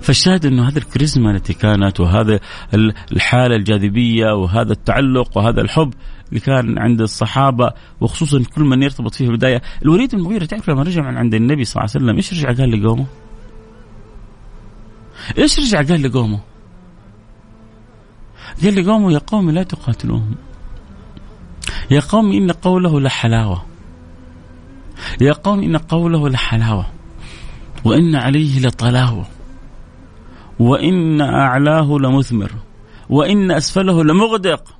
[0.00, 2.40] فالشاهد إنه هذه الكاريزما التي كانت وهذا
[3.12, 5.94] الحالة الجاذبية وهذا التعلق وهذا الحب
[6.28, 10.70] اللي كان عند الصحابة وخصوصا كل من يرتبط فيه في البداية، الوليد بن المغيرة تعرف
[10.70, 13.06] لما رجع من عند النبي صلى الله عليه وسلم إيش رجع قال لقومه؟
[15.38, 16.40] إيش رجع قال لقومه؟
[18.62, 20.34] قال لقومه يا قوم لا تقاتلوهم.
[21.90, 23.64] يا قوم إن قوله لحلاوة.
[25.20, 26.86] يا قوم إن قوله لحلاوة.
[27.84, 29.26] وإن عليه لطلاوه.
[30.58, 32.50] وإن أعلاه لمثمر
[33.08, 34.78] وإن أسفله لمغدق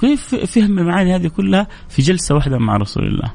[0.00, 3.32] كيف فهم المعاني هذه كلها في جلسة واحدة مع رسول الله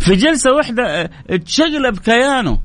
[0.00, 1.10] في جلسة واحدة
[1.46, 2.60] تشقلب كيانه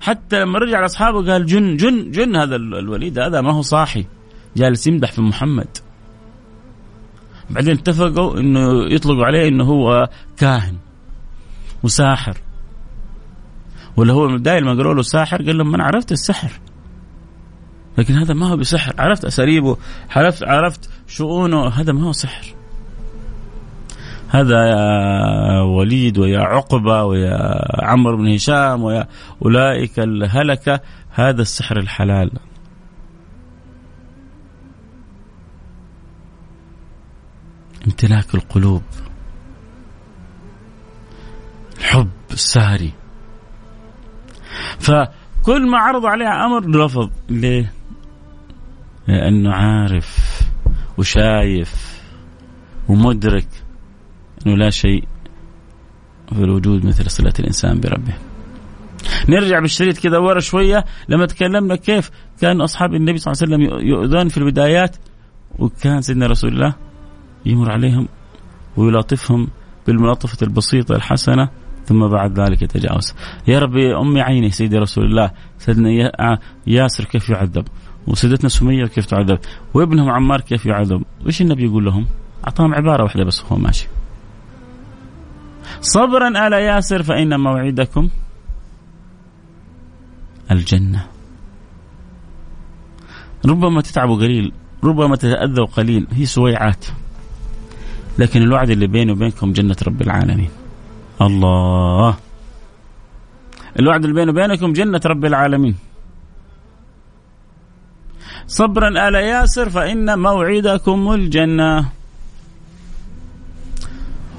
[0.00, 4.06] حتى لما رجع لأصحابه قال جن جن جن هذا الوليد هذا ما هو صاحي.
[4.56, 5.68] جالس يمدح في محمد.
[7.50, 10.76] بعدين اتفقوا إنه يطلقوا عليه إنه هو كاهن
[11.82, 12.36] وساحر.
[13.96, 16.50] ولا هو دائما قالوا له ساحر قال لهم أنا عرفت السحر.
[17.98, 18.94] لكن هذا ما هو بسحر.
[18.98, 19.76] عرفت أساليبه
[20.10, 22.57] عرفت عرفت شؤونه هذا ما هو سحر.
[24.28, 27.38] هذا يا وليد ويا عقبة ويا
[27.84, 29.06] عمرو بن هشام ويا
[29.42, 32.30] أولئك الهلكة هذا السحر الحلال.
[37.86, 38.82] امتلاك القلوب.
[41.78, 42.92] الحب الساري
[44.78, 47.72] فكل ما عرض عليها أمر رفض ليه؟
[49.08, 50.40] لأنه عارف
[50.98, 52.02] وشايف
[52.88, 53.57] ومدرك
[54.46, 55.04] أنه لا شيء
[56.34, 58.14] في الوجود مثل صلة الإنسان بربه.
[59.28, 62.10] نرجع بالشريط كذا ورا شوية لما تكلمنا كيف
[62.40, 64.96] كان أصحاب النبي صلى الله عليه وسلم يؤذون في البدايات
[65.58, 66.74] وكان سيدنا رسول الله
[67.46, 68.08] يمر عليهم
[68.76, 69.48] ويلاطفهم
[69.86, 71.48] بالملاطفة البسيطة الحسنة
[71.84, 73.14] ثم بعد ذلك يتجاوز.
[73.48, 77.64] يا ربي أمي عيني سيدي رسول الله سيدنا ياسر كيف يعذب؟
[78.06, 79.38] وسيدتنا سمية كيف تعذب؟
[79.74, 82.06] وابنهم عمار كيف يعذب؟ وإيش النبي يقول لهم؟
[82.44, 83.88] أعطاهم عبارة واحدة بس هو ماشي.
[85.80, 88.08] صبرا آل ياسر فإن موعدكم
[90.50, 91.06] الجنة.
[93.46, 94.52] ربما تتعبوا قليل
[94.84, 96.86] ربما تتأذوا قليل هي سويعات.
[98.18, 100.50] لكن الوعد اللي بيني وبينكم جنة رب العالمين.
[101.20, 102.16] الله.
[103.78, 105.76] الوعد اللي بيني وبينكم جنة رب العالمين.
[108.46, 111.97] صبرا آل ياسر فإن موعدكم الجنة.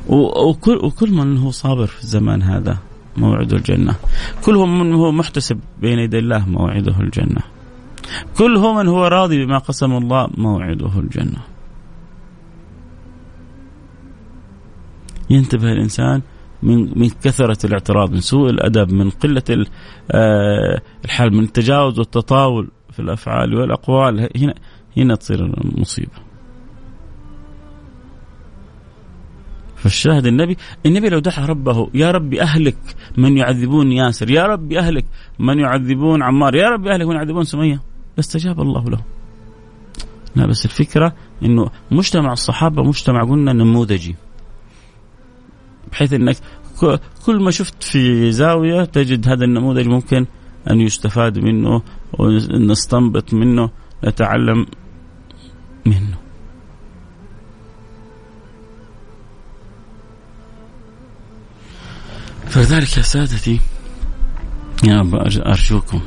[0.10, 2.78] وكل, وكل من هو صابر في الزمان هذا
[3.18, 3.96] موعده الجنة.
[4.46, 7.42] كل من هو محتسب بين يدي الله موعده الجنة.
[8.38, 11.40] كل هو من هو راضي بما قسم الله موعده الجنة.
[15.30, 16.22] ينتبه الإنسان
[16.64, 19.66] من من كثرة الاعتراض من سوء الأدب من قلة
[20.12, 24.30] آه، الحال من التجاوز والتطاول في الأفعال والأقوال.
[24.38, 24.54] هنا
[24.98, 26.29] هنا تصير المصيبة.
[29.80, 32.78] فالشاهد النبي النبي لو دعا ربه يا ربي أهلك
[33.18, 35.06] من يعذبون ياسر يا ربي أهلك
[35.40, 37.82] من يعذبون عمار يا ربي أهلك من يعذبون سمية.
[38.18, 39.02] لاستجاب الله له.
[40.36, 44.16] لا بس الفكرة أنه مجتمع الصحابة مجتمع قلنا نموذجي.
[45.92, 46.38] بحيث أنك
[47.26, 50.26] كل ما شفت في زاوية تجد هذا النموذج ممكن
[50.70, 51.82] أن يستفاد منه
[52.20, 53.70] ونستنبط منه
[54.06, 54.66] نتعلم
[55.86, 56.29] منه.
[62.50, 63.60] فلذلك يا سادتي
[64.84, 65.02] يا
[65.46, 66.02] أرجوكم.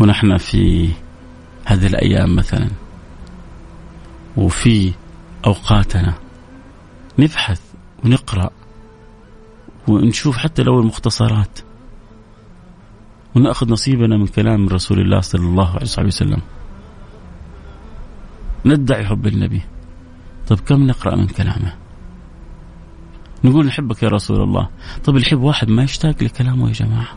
[0.00, 0.90] ونحن في
[1.64, 2.68] هذه الأيام مثلا
[4.36, 4.92] وفي
[5.46, 6.14] أوقاتنا
[7.18, 7.60] نبحث
[8.04, 8.50] ونقرأ
[9.88, 11.58] ونشوف حتى لو المختصرات.
[13.34, 16.40] ونأخذ نصيبنا من كلام رسول الله صلى الله عليه وسلم.
[18.66, 19.62] ندعي حب النبي.
[20.48, 21.87] طيب كم نقرأ من كلامه؟
[23.44, 24.68] نقول نحبك يا رسول الله.
[25.04, 27.16] طيب اللي يحب واحد ما يشتاق لكلامه يا جماعة.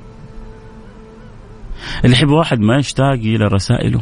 [2.06, 4.02] اللي يحب واحد ما يشتاق إلى رسائله.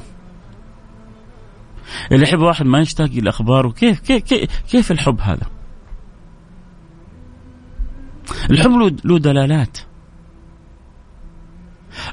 [2.11, 3.69] اللي يحب واحد ما يشتاق إلى أخباره.
[3.69, 5.47] كيف كيف كيف, كيف الحب هذا؟
[8.51, 8.71] الحب
[9.05, 9.77] له دلالات.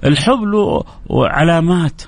[0.04, 2.02] الحب له علامات.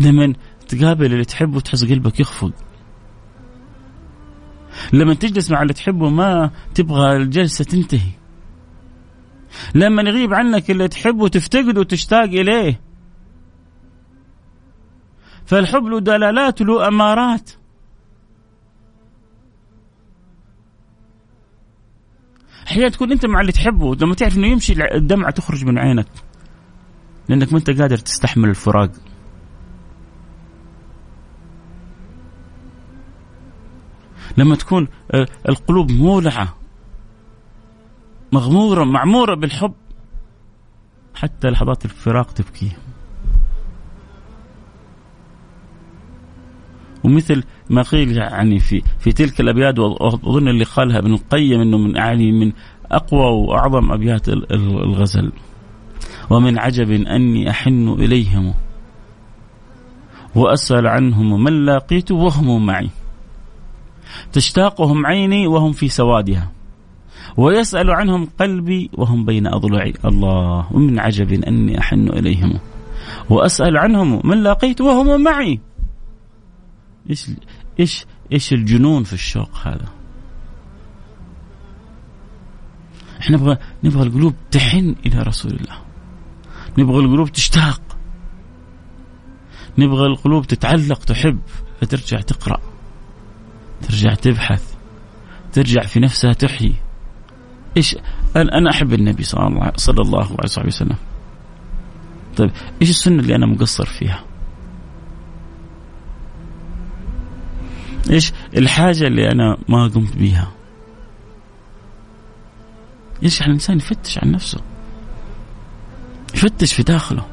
[0.00, 0.34] لما
[0.68, 2.52] تقابل اللي تحبه تحس قلبك يخفق
[4.92, 8.10] لما تجلس مع اللي تحبه ما تبغى الجلسة تنتهي.
[9.74, 12.80] لما يغيب عنك اللي تحبه تفتقده وتشتاق إليه.
[15.46, 17.50] فالحب له دلالات له أمارات.
[22.66, 26.08] أحيانا تكون أنت مع اللي تحبه لما تعرف إنه يمشي الدمعة تخرج من عينك.
[27.28, 28.90] لأنك ما أنت قادر تستحمل الفراق.
[34.36, 36.54] لما تكون آه، القلوب مولعة
[38.32, 39.72] مغمورة معمورة بالحب
[41.14, 42.72] حتى لحظات الفراق تبكي.
[47.04, 51.96] ومثل ما قيل يعني في في تلك الأبيات وأظن اللي قالها ابن القيم إنه من
[51.96, 52.52] يعني من
[52.92, 55.32] أقوى وأعظم أبيات الغزل.
[56.30, 58.54] ومن عجب أني أحن إليهم
[60.34, 62.90] وأسأل عنهم من لاقيت وهم معي.
[64.32, 66.52] تشتاقهم عيني وهم في سوادها
[67.36, 69.92] ويسأل عنهم قلبي وهم بين أضلعي.
[70.04, 72.58] الله ومن عجب أني أحن إليهم.
[73.30, 75.60] وأسأل عنهم من لقيت وهم معي.
[77.10, 77.30] إيش
[77.80, 79.88] إيش إيش الجنون في الشوق هذا؟
[83.20, 85.76] إحنا نبغى نبغى القلوب تحن إلى رسول الله.
[86.78, 87.80] نبغى القلوب تشتاق.
[89.78, 91.38] نبغى القلوب تتعلق تحب
[91.80, 92.75] فترجع تقرأ.
[93.82, 94.74] ترجع تبحث
[95.52, 96.74] ترجع في نفسها تحيي.
[97.76, 97.96] إيش
[98.36, 100.96] أنا أنا أحب النبي صلى الله صلى الله عليه وسلم.
[102.36, 102.50] طيب
[102.82, 104.24] إيش السنة اللي أنا مقصر فيها؟
[108.10, 110.52] إيش الحاجة اللي أنا ما قمت بها
[113.22, 114.60] يرجع الانسان يفتش عن نفسه.
[116.34, 117.26] يفتش في داخله.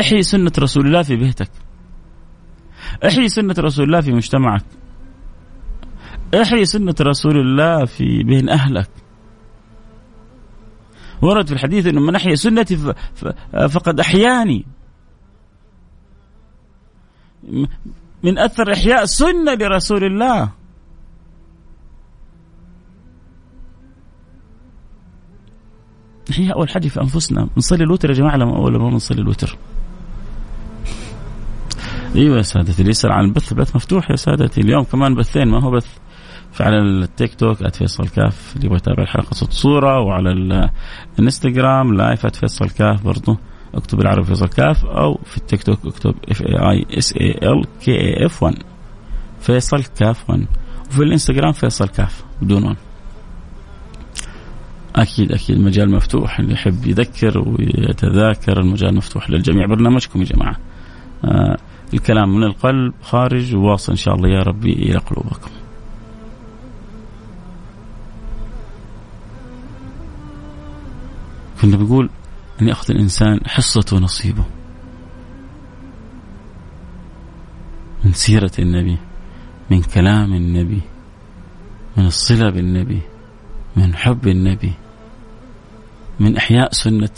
[0.00, 1.50] إحيي سنة رسول الله في بيتك.
[3.06, 4.64] احيي سنة رسول الله في مجتمعك.
[6.34, 8.90] احيي سنة رسول الله في بين أهلك.
[11.22, 12.94] ورد في الحديث أنه من أحيا سنتي
[13.52, 14.66] فقد أحياني.
[18.22, 20.52] من أثر إحياء سنة لرسول الله.
[26.32, 27.48] هي أول حاجة في أنفسنا.
[27.56, 29.58] نصلي الوتر يا جماعة أول ما نصلي الوتر.
[32.16, 34.60] إيوه يا سادتي اللي يسأل عن البث البث مفتوح يا سادتي.
[34.60, 35.86] اليوم كمان بثين ما هو بث؟
[36.52, 40.32] فعلى التيك توك @فيصل كاف اللي يبغى يتابع الحلقة صوت صورة وعلى
[41.18, 43.38] الانستغرام live @فيصل كاف برضه
[43.74, 47.64] اكتب العربي فيصل كاف أو في التيك توك اكتب F A I S A L
[47.80, 48.54] K A F 1
[49.40, 50.46] فيصل كاف 1
[50.90, 52.76] وفي الانستغرام فيصل كاف بدون 1
[54.96, 59.66] أكيد أكيد المجال مفتوح اللي يحب يذكر ويتذاكر المجال مفتوح للجميع.
[59.66, 60.56] برنامجكم يا جماعة.
[61.24, 61.56] آه
[61.94, 65.50] الكلام من القلب خارج وواصل إن شاء الله يا ربي إلى قلوبكم.
[71.62, 72.10] كنا بنقول
[72.62, 74.44] أن يأخذ الإنسان حصته ونصيبه
[78.04, 78.98] من سيرة النبي
[79.70, 80.80] من كلام النبي
[81.96, 83.00] من الصلة بالنبي
[83.76, 84.72] من حب النبي
[86.20, 87.10] من إحياء سنة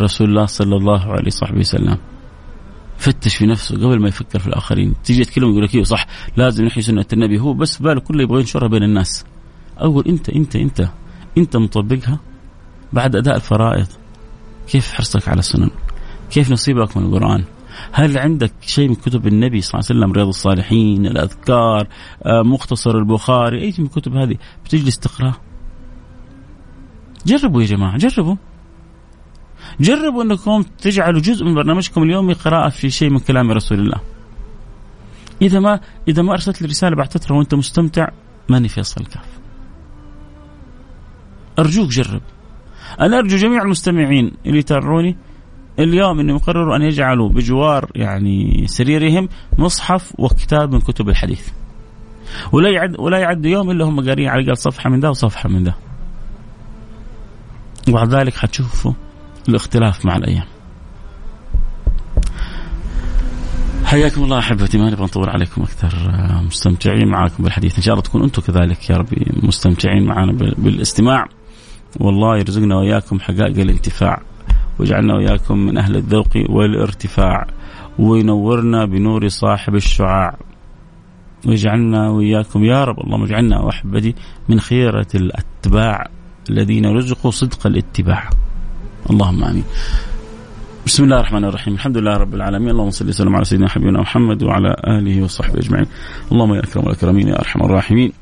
[0.00, 1.98] رسول الله صلى الله عليه وصحبه وسلم.
[2.98, 4.94] فتش في نفسه قبل ما يفكر في الآخرين.
[5.04, 7.40] تيجي تكلم يقول لك إيوه صح لازم نحيي سنة النبي.
[7.40, 9.24] هو بس باله كله يبغى ينشرها بين الناس.
[9.80, 10.88] أول أنت أنت أنت
[11.38, 12.18] أنت مطبقها
[12.92, 13.86] بعد أداء الفرائض.
[14.68, 15.70] كيف حرصك على السنن؟
[16.30, 17.44] كيف نصيبك من القرآن؟
[17.92, 21.88] هل عندك شيء من كتب النبي صلى الله عليه وسلم؟ رياض الصالحين الأذكار
[22.26, 25.34] آه، مختصر البخاري أي من الكتب هذه؟ بتجلس تقرأ؟
[27.26, 28.36] جربوا يا جماعة جربوا.
[29.80, 34.00] جربوا أنكم تجعلوا جزء من برنامجكم اليومي قراءة في شيء من كلام رسول الله
[35.42, 38.08] إذا ما إذا ما أرسلت لي رسالة بعد فترة وأنت مستمتع
[38.48, 39.38] ماني فيصل الكاف
[41.58, 42.20] أرجوك جرب
[43.00, 45.16] أنا أرجو جميع المستمعين اللي يتابعوني
[45.78, 51.48] اليوم إنهم يقرروا أن يجعلوا بجوار يعني سريرهم مصحف وكتاب من كتب الحديث.
[52.52, 55.64] ولا يعد ولا يعد يوم إلا هم قارين على الأقل صفحة من ده وصفحة من
[55.64, 55.74] ده.
[57.88, 58.92] وبعد ذلك حتشوفوا
[59.48, 60.44] الاختلاف مع الأيام.
[63.84, 65.94] حياكم الله أحبتي ما نبغى نطول عليكم أكثر
[66.46, 67.76] مستمتعين معاكم بالحديث.
[67.76, 71.26] إن شاء الله تكونوا أنتم كذلك يا ربي مستمتعين معنا بالاستماع.
[72.00, 74.22] والله يرزقنا وإياكم حقائق الانتفاع
[74.78, 77.46] ويجعلنا وإياكم من أهل الذوق والارتفاع
[77.98, 80.36] وينورنا بنور صاحب الشعاع.
[81.46, 84.14] ويجعلنا وإياكم يا رب اللهم اجعلنا وأحبتي
[84.48, 86.06] من خيرة الأتباع
[86.50, 88.30] الذين رزقوا صدق الاتباع.
[89.10, 89.64] اللهم آمين.
[90.86, 94.42] بسم الله الرحمن الرحيم الحمد لله رب العالمين اللهم صل وسلم على سيدنا حبيبنا محمد
[94.42, 95.86] وعلى اله وصحبه اجمعين
[96.32, 98.12] اللهم يا اكرم الاكرمين يا ارحم الراحمين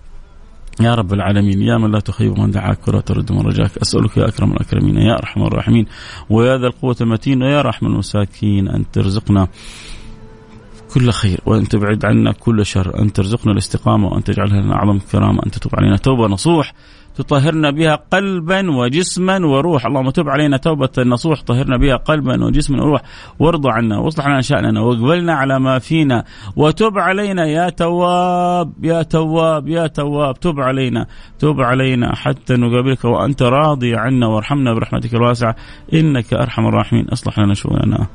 [0.80, 4.28] يا رب العالمين يا من لا تخيب من دعاك ولا ترد من رجاك أسألك يا
[4.28, 5.86] أكرم الأكرمين يا أرحم الراحمين
[6.30, 9.48] ويا ذا القوة المتين ويا رحم المساكين أن ترزقنا
[10.94, 15.42] كل خير وأن تبعد عنا كل شر أن ترزقنا الاستقامة وأن تجعلها لنا أعظم كرامة
[15.46, 16.74] أن تتوب علينا توبة نصوح
[17.16, 19.86] تطهرنا بها قلبا وجسما وروح.
[19.86, 23.02] اللهم تب علينا توبة نصوح طهرنا بها قلبا وجسما وروح.
[23.38, 26.24] وارض عنا واصلح لنا شأننا واقبلنا على ما فينا.
[26.56, 30.40] وتب علينا يا تواب يا تواب يا تواب.
[30.40, 31.06] تب علينا
[31.38, 35.56] تب علينا حتى نقابلك وأنت راضي عنا وارحمنا برحمتك الواسعة.
[35.94, 37.08] إنك أرحم الراحمين.
[37.08, 38.06] أصلح لنا شؤوننا.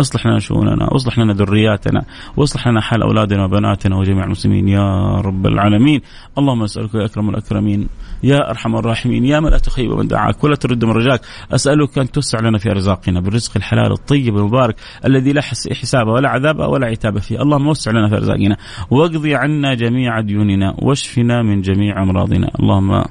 [0.00, 2.04] أصلح لنا شؤوننا واصلح لنا ذرياتنا
[2.36, 4.68] وأصلح لنا حال أولادنا وبناتنا وجميع المسلمين.
[4.68, 6.00] يا رب العالمين
[6.38, 7.88] اللهم أسألك يا أكرم الأكرمين
[8.22, 11.20] يا أرحم الراحمين يا من لا تخيب من دعاك ولا ترد من رجاك
[11.52, 15.42] أسألك أن توسع لنا في ارزاقنا بالرزق الحلال الطيب المبارك الذي لا
[15.80, 17.42] حساب ولا عذاب ولا عتاب فيه.
[17.42, 18.56] اللهم وسع لنا في ارزاقنا
[18.90, 22.50] واقضي عنا جميع ديوننا واشفنا من جميع أمراضنا.
[22.60, 23.04] اللهم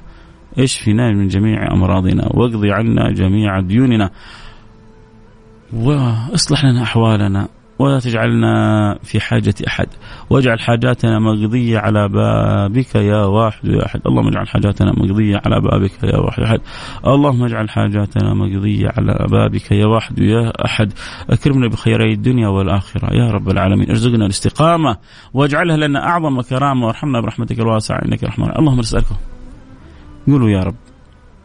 [0.58, 4.10] اشفنا من جميع أمراضنا واقضي عنا جميع ديوننا.
[5.72, 7.48] واصلح لنا أحوالنا
[7.78, 9.86] ولا تجعلنا في حاجة أحد.
[10.30, 14.00] واجعل حاجاتنا مقضية على بابك يا واحد يا أحد.
[14.06, 16.60] اللهم اجعل حاجاتنا مقضية على بابك يا واحد يا أحد.
[17.06, 20.92] اللهم اجعل حاجاتنا مقضية على بابك يا واحد يا أحد.
[21.30, 23.14] أكرمنا بخيري الدنيا والآخرة.
[23.14, 23.88] يا رب العالمين.
[23.88, 24.96] ارزقنا الاستقامة.
[25.34, 26.86] واجعلها لنا أعظم كرامة.
[26.86, 28.04] وارحمنا برحمتك الواسعة.
[28.04, 28.50] إنك رحمن.
[28.58, 29.06] اللهم نسألك.
[30.26, 30.76] قولوا يا رب.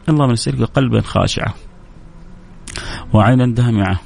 [0.08, 1.52] اللهم نسألك قلبا خاشعا.
[3.12, 4.00] وعينا دامعة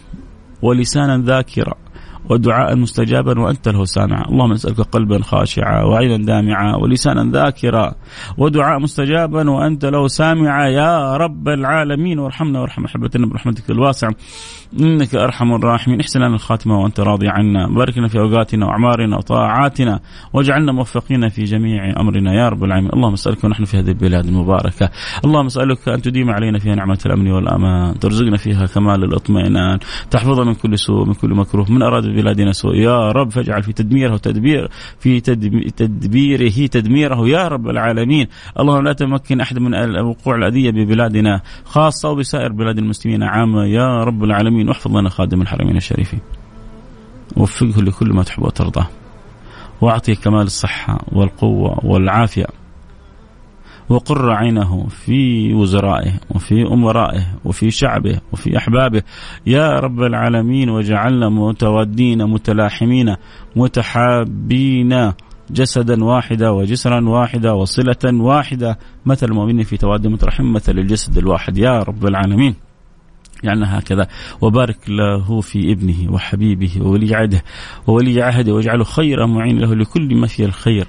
[0.62, 1.81] ولسانا ذاكرا.
[2.30, 7.94] ودعاء مستجابا وأنت له سامع اللهم نسألك قلبا خاشعا وعينا دامعا ولسانا ذاكرا.
[8.38, 12.18] ودعاء مستجابا وأنت له سامع يا رب العالمين.
[12.18, 14.14] وارحمنا وارحم أحبتنا برحمتك الواسعة
[14.80, 16.00] إنك أرحم الراحمين.
[16.00, 17.68] احسن لنا الخاتمة وأنت راضي عنا.
[17.68, 20.00] بارك لنا في أوقاتنا وأعمارنا وطاعاتنا.
[20.32, 22.34] واجعلنا موفقين في جميع أمرنا.
[22.34, 22.92] يا رب العالمين.
[22.92, 24.90] اللهم اسألك ونحن في هذه البلاد المباركة.
[25.24, 27.98] اللهم اسألك أن تديم علينا فيها نعمة الأمن والأمان.
[27.98, 29.78] ترزقنا فيها كمال الاطمئنان.
[30.10, 31.72] تحفظنا من كل سوء من كل مكروه.
[31.72, 32.76] من أراد ببلادنا سوء.
[32.76, 37.28] يا رب فاجعل في تدميره تدبير في تدبيره تدميره.
[37.28, 38.26] يا رب العالمين
[38.60, 43.64] اللهم لا تمكن أحد من وقوع الأذية ببلادنا خاصة وبسائر بلاد المسلمين عامة.
[43.64, 46.20] يا رب العالمين واحفظ لنا خادم الحرمين الشريفين.
[47.36, 48.86] وفقه لكل ما تحب وترضى.
[49.80, 52.46] واعطيه كمال الصحة والقوة والعافية.
[53.88, 59.02] وقر عينه في وزرائه وفي أمرائه وفي شعبه وفي أحبابه.
[59.46, 63.16] يا رب العالمين وجعلنا متودين متلاحمين
[63.56, 65.12] متحابين
[65.50, 68.78] جسدا واحدا وجسرا واحدا وصلة واحدة.
[69.06, 71.58] مثل المؤمنين في تواد مترحم مثل الجسد الواحد.
[71.58, 72.54] يا رب العالمين.
[73.44, 74.08] جعلنا هكذا.
[74.40, 77.42] وبارك له في ابنه وحبيبه وولي عهده
[77.86, 80.86] وولي عهده واجعله خير معين له لكل ما فيه الخير.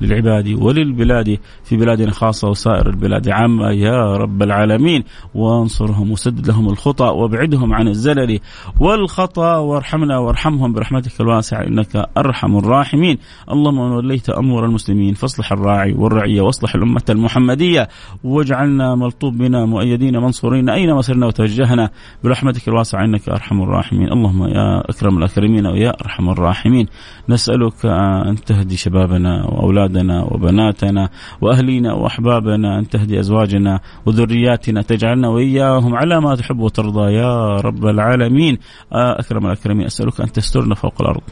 [0.00, 3.28] للعباد وللبلاد في بلادنا خاصة وسائر البلاد.
[3.28, 5.04] عامة يا رب العالمين.
[5.34, 8.40] وانصرهم وسدد لهم الخطأ وابعدهم عن الزلل
[8.80, 13.18] والخطأ وارحمنا وارحمهم برحمتك الواسعة إنك أرحم الراحمين.
[13.50, 17.88] اللهم من وليت أمور المسلمين فاصلح الراعي والرعية واصلح الأمة المحمدية
[18.24, 21.90] واجعلنا ملطوب بنا مؤيدين منصورين أينما سرنا وتوجهنا
[22.24, 24.12] برحمتك الواسعة إنك أرحم الراحمين.
[24.12, 26.86] اللهم يا أكرم الأكرمين ويا أرحم الراحمين.
[27.28, 27.86] نسألك
[28.26, 31.08] أن تهدي شبابنا وأولادنا أولادنا وبناتنا
[31.40, 37.12] وأهلينا وأحبابنا أن تهدي أزواجنا وذرياتنا تجعلنا وإياهم على ما تحب وترضى.
[37.12, 38.58] يا رب العالمين.
[38.92, 41.22] آه، أكرم الأكرمين أسألك أن تسترنا فوق الأرض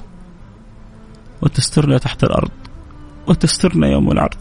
[1.42, 2.50] وتسترنا تحت الأرض
[3.26, 4.40] وتسترنا يوم العرض.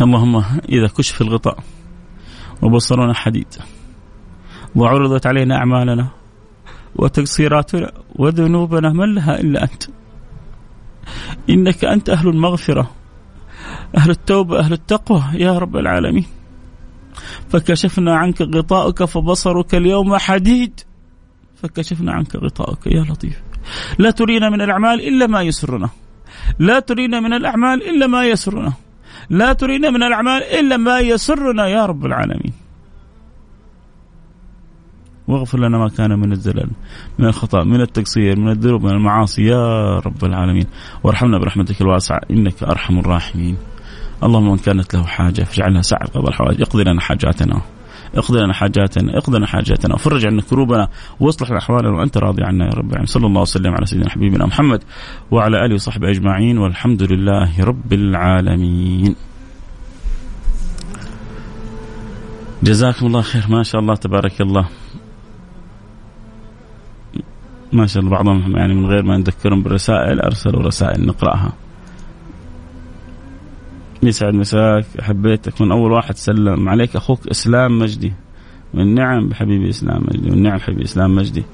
[0.00, 1.58] اللهم إذا كشف الغطاء
[2.62, 3.46] وبصرنا حديد
[4.76, 6.17] وعرضت علينا أعمالنا
[6.96, 9.82] وتقصيراتنا وذنوبنا من لها إلا أنت.
[11.50, 12.90] إنك أنت أهل المغفرة
[13.96, 16.26] أهل التوبة أهل التقوى يا رب العالمين.
[17.48, 20.80] فكشفنا عنك غطاءك فبصرك اليوم حديد.
[21.62, 23.42] فكشفنا عنك غطاءك يا لطيف.
[23.98, 25.88] لا ترينا من الأعمال إلا ما يسرنا.
[26.58, 28.72] لا ترينا من الأعمال إلا ما يسرنا.
[29.30, 32.52] لا ترينا من الأعمال إلا ما يسرنا يا رب العالمين.
[35.28, 36.70] واغفر لنا ما كان من الزلل
[37.18, 39.42] من الخطأ من التقصير من الذنوب من المعاصي.
[39.42, 40.66] يا رب العالمين
[41.04, 43.56] وارحمنا برحمتك الواسعة إنك أرحم الراحمين.
[44.22, 47.60] اللهم من كانت له حاجة فاجعلها سعة قبل الحوائج اقضي لنا حاجاتنا
[48.14, 49.94] اقضي لنا حاجاتنا اقضي لنا حاجاتنا.
[49.94, 50.88] وفرج عنا كروبنا
[51.20, 53.06] واصلح احوالنا وأنت راضي عنا يا رب العالمين.
[53.06, 54.84] صلى الله وسلم على سيدنا حبيبنا محمد
[55.30, 59.14] وعلى آله وصحبه أجمعين والحمد لله رب العالمين.
[62.62, 63.46] جزاكم الله خير.
[63.48, 64.68] ما شاء الله تبارك الله.
[67.72, 71.52] ما شاء الله بعضهم يعني من غير ما نذكرهم بالرسائل أرسلوا رسائل نقرأها.
[74.02, 74.84] يسعد مساك.
[75.00, 76.96] حبيتك من أول واحد سلم عليك.
[76.96, 78.12] أخوك إسلام مجدي.
[78.74, 80.30] من نعم حبيبي إسلام مجدي.
[80.30, 81.44] من نعم حبيبي إسلام مجدي.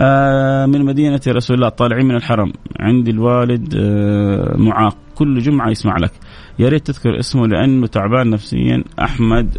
[0.00, 2.52] آه من مدينة رسول الله طالعين من الحرم.
[2.80, 4.96] عندي الوالد آه معاق.
[5.14, 6.12] كل جمعة يسمع لك.
[6.58, 8.84] يا ريت تذكر اسمه لأنه تعبان نفسيا.
[9.00, 9.58] أحمد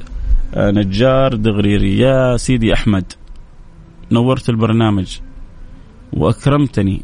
[0.55, 3.14] آه نجار دغريري يا سيدي أحمد.
[4.12, 5.20] نورت البرنامج.
[6.14, 7.01] وأكرمتني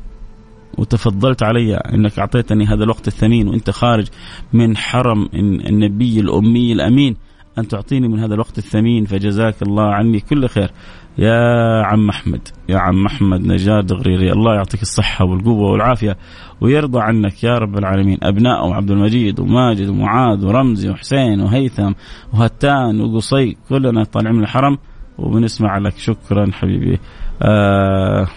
[0.77, 4.07] وتفضلت علي إنك أعطيتني هذا الوقت الثمين وأنت خارج
[4.53, 5.29] من حرم
[5.69, 7.15] النبي الأمي الأمين.
[7.57, 10.71] أن تعطيني من هذا الوقت الثمين فجزاك الله عني كل خير.
[11.17, 16.17] يا عم أحمد يا عم أحمد نجاد غريري الله يعطيك الصحة والقوة والعافية
[16.61, 18.17] ويرضى عنك يا رب العالمين.
[18.23, 21.91] ابنائه عبد المجيد وماجد ومعاذ ورمزي وحسين وهيثم
[22.33, 24.77] وهتان وقصي كلنا طالعين من الحرم.
[25.17, 26.99] وبنسمع لك شكرا حبيبي.
[27.41, 28.27] آه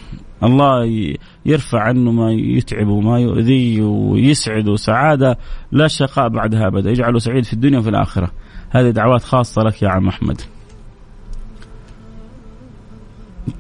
[0.43, 0.85] الله
[1.47, 5.39] يرفع عنه ما يتعب وما يؤذيه ويسعده سعادة
[5.73, 8.31] لا شقاء بعدها أبدا يجعله سعيد في الدنيا وفي الآخرة.
[8.71, 10.41] هذه دعوات خاصة لك يا عم أحمد.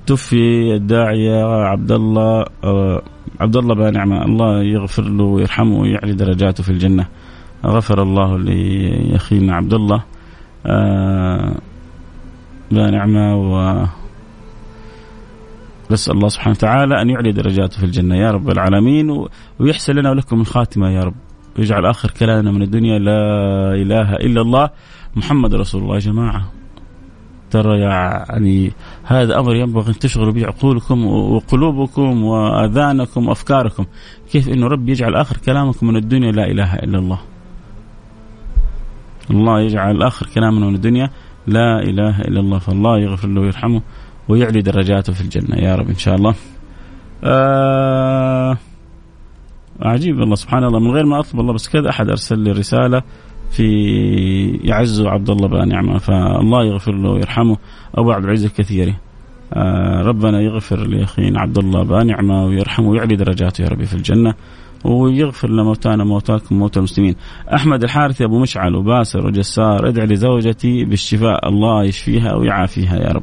[0.06, 3.02] توفي الداعية عبد الله آه،
[3.40, 7.06] عبد الله بن الله يغفر له ويرحمه ويعلي درجاته في الجنة.
[7.66, 10.04] غفر الله لأخينا عبد الله
[10.66, 11.54] آه،
[12.70, 13.84] بنعمة و
[15.90, 19.26] نسأل الله سبحانه وتعالى أن يعلي درجاته في الجنة يا رب العالمين
[19.58, 21.14] ويحسن لنا ولكم الخاتمة يا رب.
[21.58, 23.20] ويجعل آخر كلامنا من الدنيا لا
[23.74, 24.70] إله إلا الله
[25.16, 26.52] محمد رسول الله يا جماعة.
[27.50, 28.72] ترى يعني
[29.04, 33.84] هذا أمر ينبغي أن تشغلوا به عقولكم وقلوبكم وآذانكم وأفكاركم.
[34.30, 37.18] كيف إنه رب يجعل آخر كلامكم من الدنيا لا إله إلا الله.
[39.30, 41.10] الله يجعل آخر كلامنا من الدنيا
[41.46, 43.82] لا إله إلا الله فالله يغفر له ويرحمه.
[44.28, 45.56] ويعلي درجاته في الجنة.
[45.56, 46.34] يا رب إن شاء الله.
[47.24, 48.56] آه
[49.82, 50.78] عجيب الله سبحان الله.
[50.78, 53.02] من غير ما أطلب الله بس كذا أحد أرسل لي رسالة
[53.50, 53.66] في
[54.64, 57.56] يعز عبد الله بن نعمه فالله يغفر له ويرحمه.
[57.94, 58.94] أبو عبد العزيز الكثيري.
[59.54, 64.34] آه ربنا يغفر لاخينا عبد الله بن نعمه ويرحمه ويعلي درجاته يا ربي في الجنة.
[64.84, 67.14] ويغفر لموتانا موتاكم موتى المسلمين.
[67.54, 71.48] أحمد الحارثي أبو مشعل وباسر وجسار ادعي لزوجتي بالشفاء.
[71.48, 73.22] الله يشفيها ويعافيها يا رب.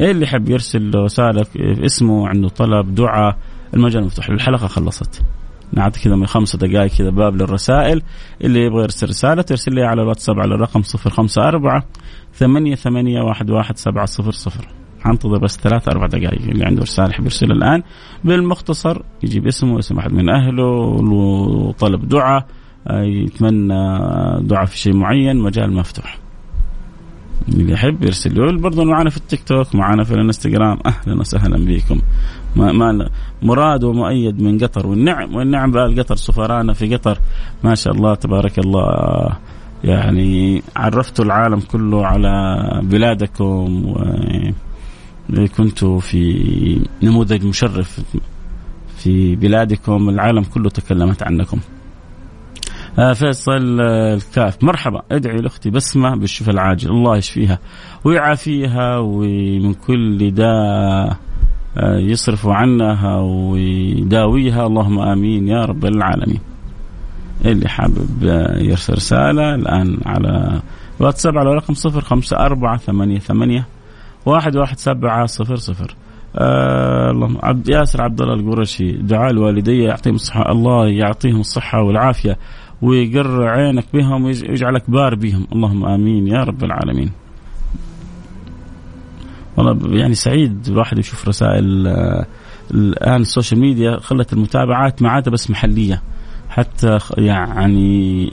[0.00, 3.36] إيه اللي يحب يرسل رسالة اسمه عنده طلب دعاء.
[3.74, 4.28] المجال مفتوح.
[4.28, 5.22] الحلقة خلصت.
[5.72, 8.02] نعطي كذا من خمسة دقائق كذا باب للرسائل.
[8.44, 11.84] اللي يبغى يرسل رسالة ترسل لي على الواتساب على الرقم صفر خمسة أربعة
[12.34, 14.68] ثمانية ثمانية واحد واحد سبعة صفر صفر.
[15.00, 16.42] حنتظر بس ثلاث أربع دقائق.
[16.42, 17.82] اللي عنده رسالة يحب يرسلها الآن.
[18.24, 20.66] بالمختصر يجيب اسمه اسم أحد من أهله
[21.12, 22.46] وطلب دعاء
[22.90, 23.98] يتمنى
[24.40, 25.36] دعاء في شيء معين.
[25.36, 26.18] مجال مفتوح.
[27.48, 28.60] اللي يحب يرسل له.
[28.60, 30.78] برضه معنا في التيك توك معنا في الانستغرام.
[30.86, 32.00] أهلا وسهلا بكم.
[32.56, 33.10] ما ما
[33.42, 37.18] مراد ومؤيد من قطر والنعم والنعم بقى قطر سفرانا في قطر.
[37.64, 38.86] ما شاء الله تبارك الله.
[39.84, 42.32] يعني عرفتوا العالم كله على
[42.82, 43.94] بلادكم
[45.38, 48.00] وكنتوا في نموذج مشرف
[48.96, 50.08] في بلادكم.
[50.08, 51.58] العالم كله تكلمت عنكم.
[53.14, 54.64] فيصل آه الكاف.
[54.64, 55.02] مرحبا.
[55.12, 56.90] ادعي لأختي بسمة بالشفاء العاجل.
[56.90, 57.58] الله يشفيها
[58.04, 61.16] ويعافيها ومن كل داء
[61.78, 64.66] آه يصرف عنها ويداويها.
[64.66, 66.40] اللهم آمين يا رب العالمين.
[67.44, 68.22] اللي حابب
[68.60, 70.60] يرسل رسالة الآن على
[71.00, 73.66] واتساب على رقم صفر خمسة أربعة ثمانية ثمانية
[74.26, 75.94] واحد واحد سبعة صفر صفر.
[76.36, 82.36] آه اللهم عبد ياسر عبد الله القرشي دعاء الوالدي يعطيهم الصحة الله يعطيهم الصحة والعافية.
[82.82, 85.46] ويقر عينك بهم ويجعلك بار بهم.
[85.52, 87.10] اللهم آمين يا رب العالمين.
[89.56, 91.86] والله يعني سعيد الواحد يشوف رسائل
[92.70, 96.02] الآن ال social media خلت المتابعات ما عاد بس محلية.
[96.48, 98.28] حتى يعني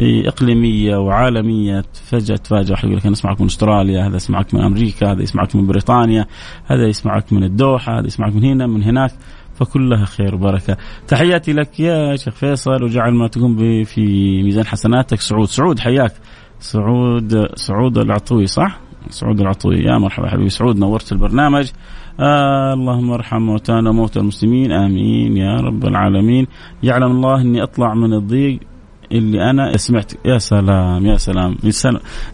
[0.00, 5.12] إقليمية وعالمية فجاه تفاجئ واحد يقول لك أنا أسمعك من أستراليا، هذا يسمعك من أمريكا،
[5.12, 6.26] هذا يسمعك من بريطانيا،
[6.66, 9.12] هذا يسمعك من الدوحة، هذا يسمعك من هنا من هناك،
[9.58, 10.76] فكلها خير وبركة.
[11.08, 14.02] تحياتي لك يا شيخ فيصل وجعل ما تقوم به في
[14.42, 15.20] ميزان حسناتك.
[15.20, 16.12] سعود، سعود حياك.
[16.60, 18.80] سعود سعود العطوي صح؟
[19.10, 19.76] سعود العطوي.
[19.76, 20.48] يا مرحبا حبيبي.
[20.48, 21.70] سعود نورت البرنامج.
[22.20, 24.72] آه اللهم ارحم موتانا وموتى المسلمين.
[24.72, 26.46] آمين يا رب العالمين.
[26.82, 28.60] يعلم الله إني أطلع من الضيق
[29.12, 30.12] اللي أنا سمعت.
[30.26, 31.56] يا سلام يا سلام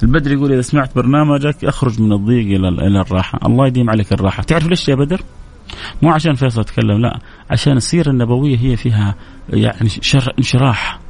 [0.03, 3.39] البدر يقول إذا سمعت برنامجك أخرج من الضيق إلى إلى الراحة.
[3.47, 4.43] الله يديم عليك الراحة.
[4.43, 5.20] تعرف ليش يا بدر؟
[6.03, 7.18] مو عشان فيصل يتكلم لا
[7.51, 9.14] عشان السيرة النبوية هي فيها
[9.49, 11.01] يعني شر انشراح.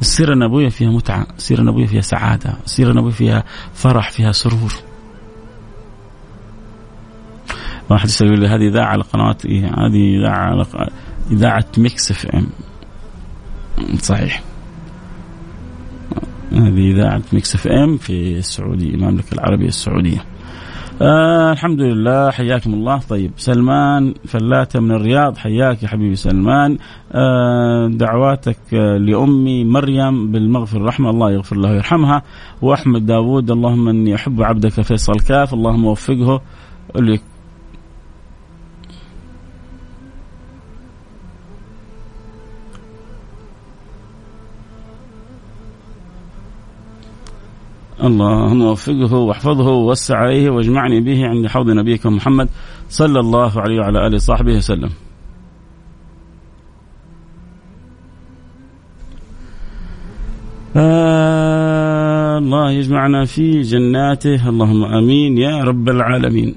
[0.00, 3.44] السيرة النبوية فيها متعة السيرة النبوية فيها سعادة السيرة النبوية فيها
[3.74, 4.72] فرح فيها سرور.
[7.90, 10.66] واحد يقول لي هذه إذاعة على قنوات إيه هذه إذاعة على
[11.30, 12.46] إذاعة Mix FM.
[13.98, 14.42] صحيح.
[16.52, 20.24] هذه إذاعة Mix FM في السعودية المملكة العربية السعودية.
[21.02, 22.98] آه الحمد لله حياكم الله.
[22.98, 26.78] طيب سلمان فلاتة من الرياض حياك يا حبيبي سلمان.
[27.12, 32.22] آه دعواتك آه لأمي مريم بالمغفر الرحمة الله يغفر لها ويرحمها.
[32.62, 36.40] وأحمد داود اللهم أني أحب عبدك فيصل كاف اللهم وفقه
[48.04, 52.48] اللهم وفقه واحفظه ووسع عليه واجمعني به عند حوض نبيك محمد
[52.88, 54.90] صلى الله عليه وعلى آله وصحبه وسلم.
[60.76, 66.54] آه الله يجمعنا في جناته اللهم آمين يا رب العالمين.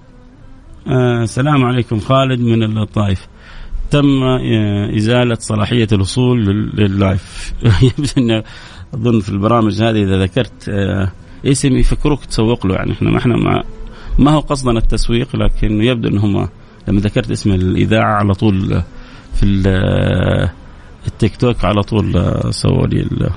[0.87, 3.27] آه السلام عليكم خالد من الطائف.
[3.91, 7.53] تم آه، إزالة صلاحية الوصول لللايف
[8.17, 8.41] يبدو
[8.93, 11.11] أظن في البرامج هذه إذا ذكرت آه
[11.45, 12.75] اسم يفكروك تسوق له.
[12.75, 13.63] يعني إحنا ما إحنا ما,
[14.19, 16.49] ما هو قصدنا التسويق لكن يبدو انهم
[16.87, 18.81] لما ذكرت اسم الإذاعة على طول
[19.33, 19.45] في
[21.07, 23.29] التيك توك على طول سووا لي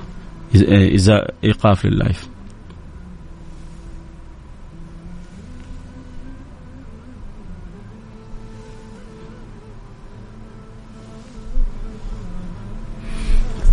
[1.43, 2.27] إيقاف لللايف.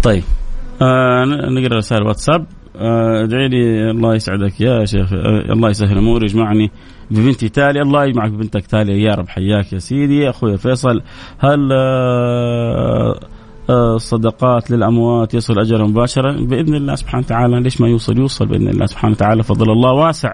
[0.02, 0.24] طيب
[0.82, 2.46] آه نقرأ رسائل واتساب.
[2.76, 6.70] ادعي لي الله يسعدك يا شيخ آه، الله يسهل أموري يجمعني
[7.10, 11.02] ببنتي تالي الله يجمعك ببنتك تالي يا رب حياك يا سيدي أخوي فيصل.
[11.38, 11.68] هل
[13.96, 18.86] صدقات للأموات يصل اجرها مباشرة؟ بإذن الله سبحانه وتعالى ليش ما يوصل؟ يوصل بإذن الله
[18.86, 20.32] سبحانه وتعالى فضل الله واسع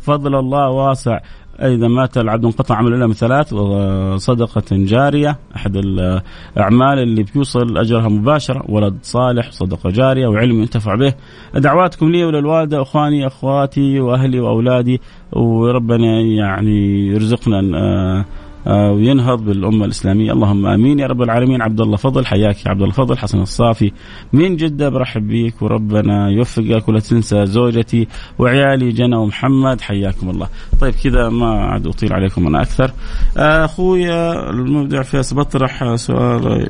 [0.00, 1.18] فضل الله واسع.
[1.62, 5.38] إذا مات العبد انقطع عمله إلا من ثلاث وصدقة جارية.
[5.56, 11.14] أحد الأعمال اللي بيوصل أجرها مباشرة ولد صالح صدقة جارية وعلم ينتفع به.
[11.54, 15.00] دعواتكم لي وللوالدة أخواني أخواتي وأهلي وأولادي
[15.32, 18.24] وربنا يعني يرزقنا آه،
[18.66, 20.32] وينهض بالأمة الإسلامية.
[20.32, 20.98] اللهم آمين.
[20.98, 21.62] يا رب العالمين.
[21.62, 23.18] عبد الله فضل حياك يا عبد الله فضل.
[23.18, 23.92] حسن الصافي
[24.32, 25.62] من جدة برحب بيك.
[25.62, 29.80] وربنا يوفقك ولا تنسى زوجتي وعيالي جنى ومحمد.
[29.80, 30.48] حياكم الله.
[30.80, 32.90] طيب كذا ما عاد أطيل عليكم أنا أكثر.
[33.38, 36.68] آه، اخويا المبدع فيصل بطرح سؤال.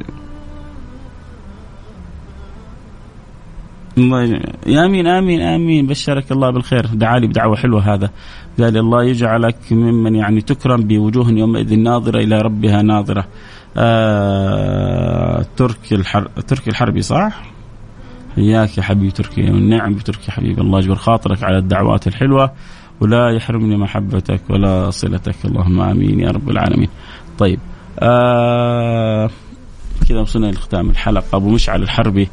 [3.98, 5.86] آمين آمين آمين.
[5.86, 6.86] بشرك الله بالخير.
[6.86, 8.10] دعالي بدعوة حلوة هذا.
[8.60, 13.24] قال الله يجعلك ممن يعني تكرم بوجوه يومئذ ناظرة إلى ربها ناظرة.
[13.76, 17.42] آه تركي الحر تركي الحربي صح؟
[18.36, 20.60] حياك يا حبيبي تركي والنعم بتركي حبيبي.
[20.60, 22.52] الله يجبر خاطرك على الدعوات الحلوة.
[23.00, 25.36] ولا يحرمني محبتك ولا صلتك.
[25.44, 26.88] اللهم آمين يا رب العالمين.
[27.38, 27.58] طيب
[27.98, 29.30] آه
[30.08, 31.36] كذا وصلنا لختام الحلقة.
[31.36, 32.28] أبو مشعل الحربي.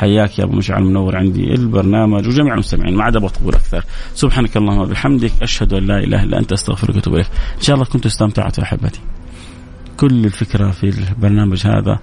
[0.00, 3.84] حياك يا أبو مشعل منور عندي البرنامج وجميع المستمعين ما عاد أبغى اطول أكثر.
[4.14, 7.26] سبحانك اللهم وبحمدك أشهد أن لا إله إلا أنت أستغفرك وأتوب إليك.
[7.56, 9.00] إن شاء الله كنتم استمتعتوا أحبتي.
[9.96, 11.98] كل الفكرة في البرنامج هذا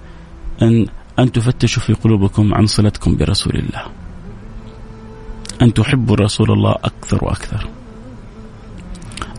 [0.62, 0.86] إن
[1.18, 3.82] أن تفتشوا في قلوبكم عن صلتكم برسول الله.
[5.62, 7.68] أن تحبوا رسول الله أكثر وأكثر.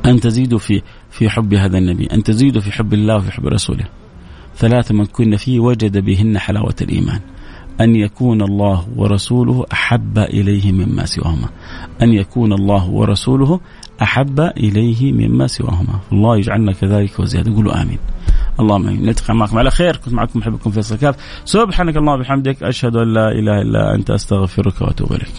[0.05, 0.81] أن تزيدوا في
[1.11, 2.05] في حب هذا النبي.
[2.05, 3.85] أن تزيدوا في حب الله وفي حب رسوله.
[4.57, 7.21] ثلاثة من كن فيه وجد بهن حلاوة الإيمان.
[7.81, 11.49] أن يكون الله ورسوله أحب إليه مما سواهما.
[12.01, 13.59] أن يكون الله ورسوله
[14.01, 15.99] أحب إليه مما سواهما.
[16.11, 17.55] الله يجعلنا كذلك وزيادة.
[17.55, 17.99] قولوا آمين.
[18.59, 19.05] اللهم آمين.
[19.05, 19.95] نلتقي معكم على خير.
[19.95, 21.15] كنت معكم محبكم فيصل كاف.
[21.45, 25.33] سبحانك اللهم وبحمدك أشهد أن لا إله إلا أنت أستغفرك وأتوب إليك.